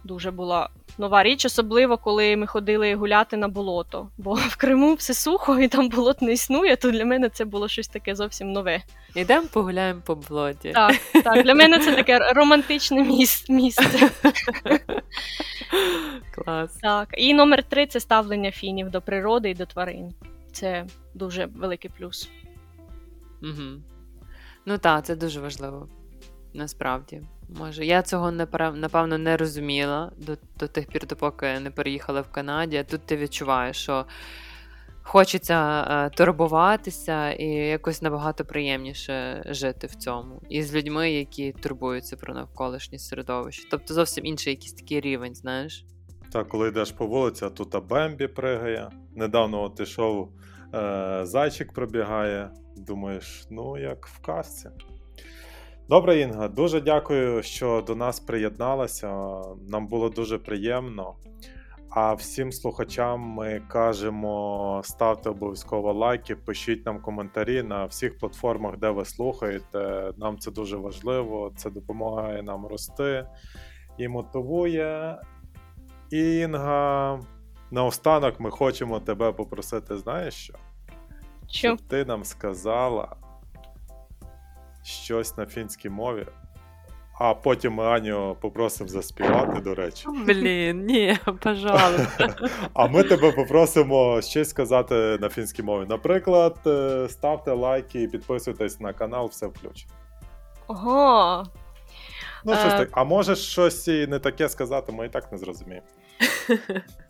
[0.04, 4.10] дуже була нова річ, особливо коли ми ходили гуляти на болото.
[4.18, 7.68] Бо в Криму все сухо і там болот не існує, то для мене це було
[7.68, 8.82] щось таке зовсім нове.
[9.16, 10.72] Ідемо погуляємо по блоді.
[10.72, 13.04] Так, так, для мене це таке романтичне
[13.50, 14.10] місце.
[16.36, 16.78] Клас.
[16.82, 17.10] Так.
[17.18, 20.14] І номер три це ставлення фінів до природи і до тварин.
[20.54, 22.30] Це дуже великий плюс.
[23.42, 23.82] Угу.
[24.66, 25.90] Ну так, це дуже важливо.
[26.54, 27.22] Насправді.
[27.50, 32.86] Може, я цього напевно не розуміла до, до тих пір, допоки не переїхала в Канаді.
[32.90, 34.06] Тут ти відчуваєш, що
[35.02, 40.42] хочеться е, турбуватися і якось набагато приємніше жити в цьому.
[40.50, 43.68] І з людьми, які турбуються про навколишнє середовище.
[43.72, 45.86] Тобто зовсім інший якийсь такий рівень, знаєш.
[46.34, 48.90] Так, коли йдеш по вулиці, а тут а Бембі пригає.
[49.16, 50.30] Недавно от ішов
[50.76, 52.52] е, зайчик пробігає.
[52.78, 54.70] Думаєш, ну як в казці.
[55.90, 59.42] Добре, Інга, дуже дякую, що до нас приєдналася.
[59.68, 61.16] Нам було дуже приємно.
[61.90, 68.90] А всім слухачам ми кажемо: ставте обов'язково лайки, пишіть нам коментарі на всіх платформах, де
[68.90, 70.12] ви слухаєте.
[70.18, 73.26] Нам це дуже важливо, це допомагає нам рости
[73.98, 75.18] і мотивує.
[76.14, 77.20] Інга,
[77.72, 80.54] наостанок ми хочемо тебе попросити, знаєш що?
[81.50, 81.68] Що?
[81.68, 83.16] Щоб ти нам сказала
[84.84, 86.26] щось на фінській мові,
[87.20, 90.08] а потім ми Аню попросимо заспівати, до речі.
[90.26, 92.36] Блін, ні, пожалуйста.
[92.74, 95.86] А ми тебе попросимо щось сказати на фінській мові.
[95.90, 99.94] Наприклад, е, ставте лайки і підписуйтесь на канал, все включено.
[100.68, 101.44] Ого.
[102.46, 102.78] Ну, щось Е.
[102.78, 102.90] так.
[102.92, 105.88] А можеш щось і не таке сказати, ми і так не зрозуміємо.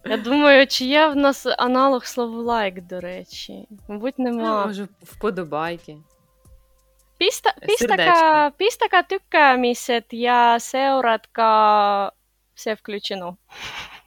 [0.05, 3.68] Я думаю, чи є в нас аналог слова лайк, до речі?
[3.88, 4.66] Мабуть, Ну, нема.
[4.66, 5.97] Може, вподобайки.
[7.20, 8.57] Pistä, pistäkää, Сердечко.
[8.57, 12.11] pistäkää tykkäämiset ja seuratkaa.
[12.55, 13.38] Все включено.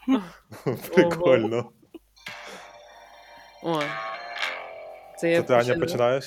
[0.94, 1.70] Прикольно.
[3.62, 3.80] О.
[5.18, 6.24] Це Це ти Аня починаєш?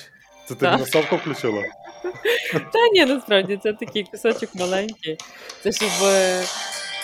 [0.48, 1.62] Це ти мінусовку включила?
[2.52, 5.16] Та ні, насправді це такий кусочок маленький.
[5.62, 5.90] Це щоб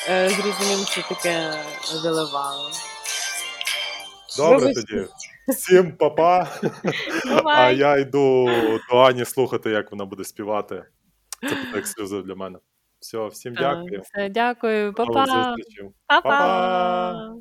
[0.09, 1.54] е, е, що таке
[1.84, 2.70] заливало.
[4.36, 4.82] Добре Вибачте.
[4.82, 5.07] тоді.
[5.48, 6.48] Всім па-па.
[7.44, 8.48] А я йду
[8.90, 10.84] до Ані слухати, як вона буде співати.
[11.40, 12.59] Це буде ексклюзив для мене.
[13.00, 14.00] Все, всім дякую.
[14.00, 14.92] Все, дякую.
[14.92, 15.54] Па-па.
[16.07, 17.34] Па-па.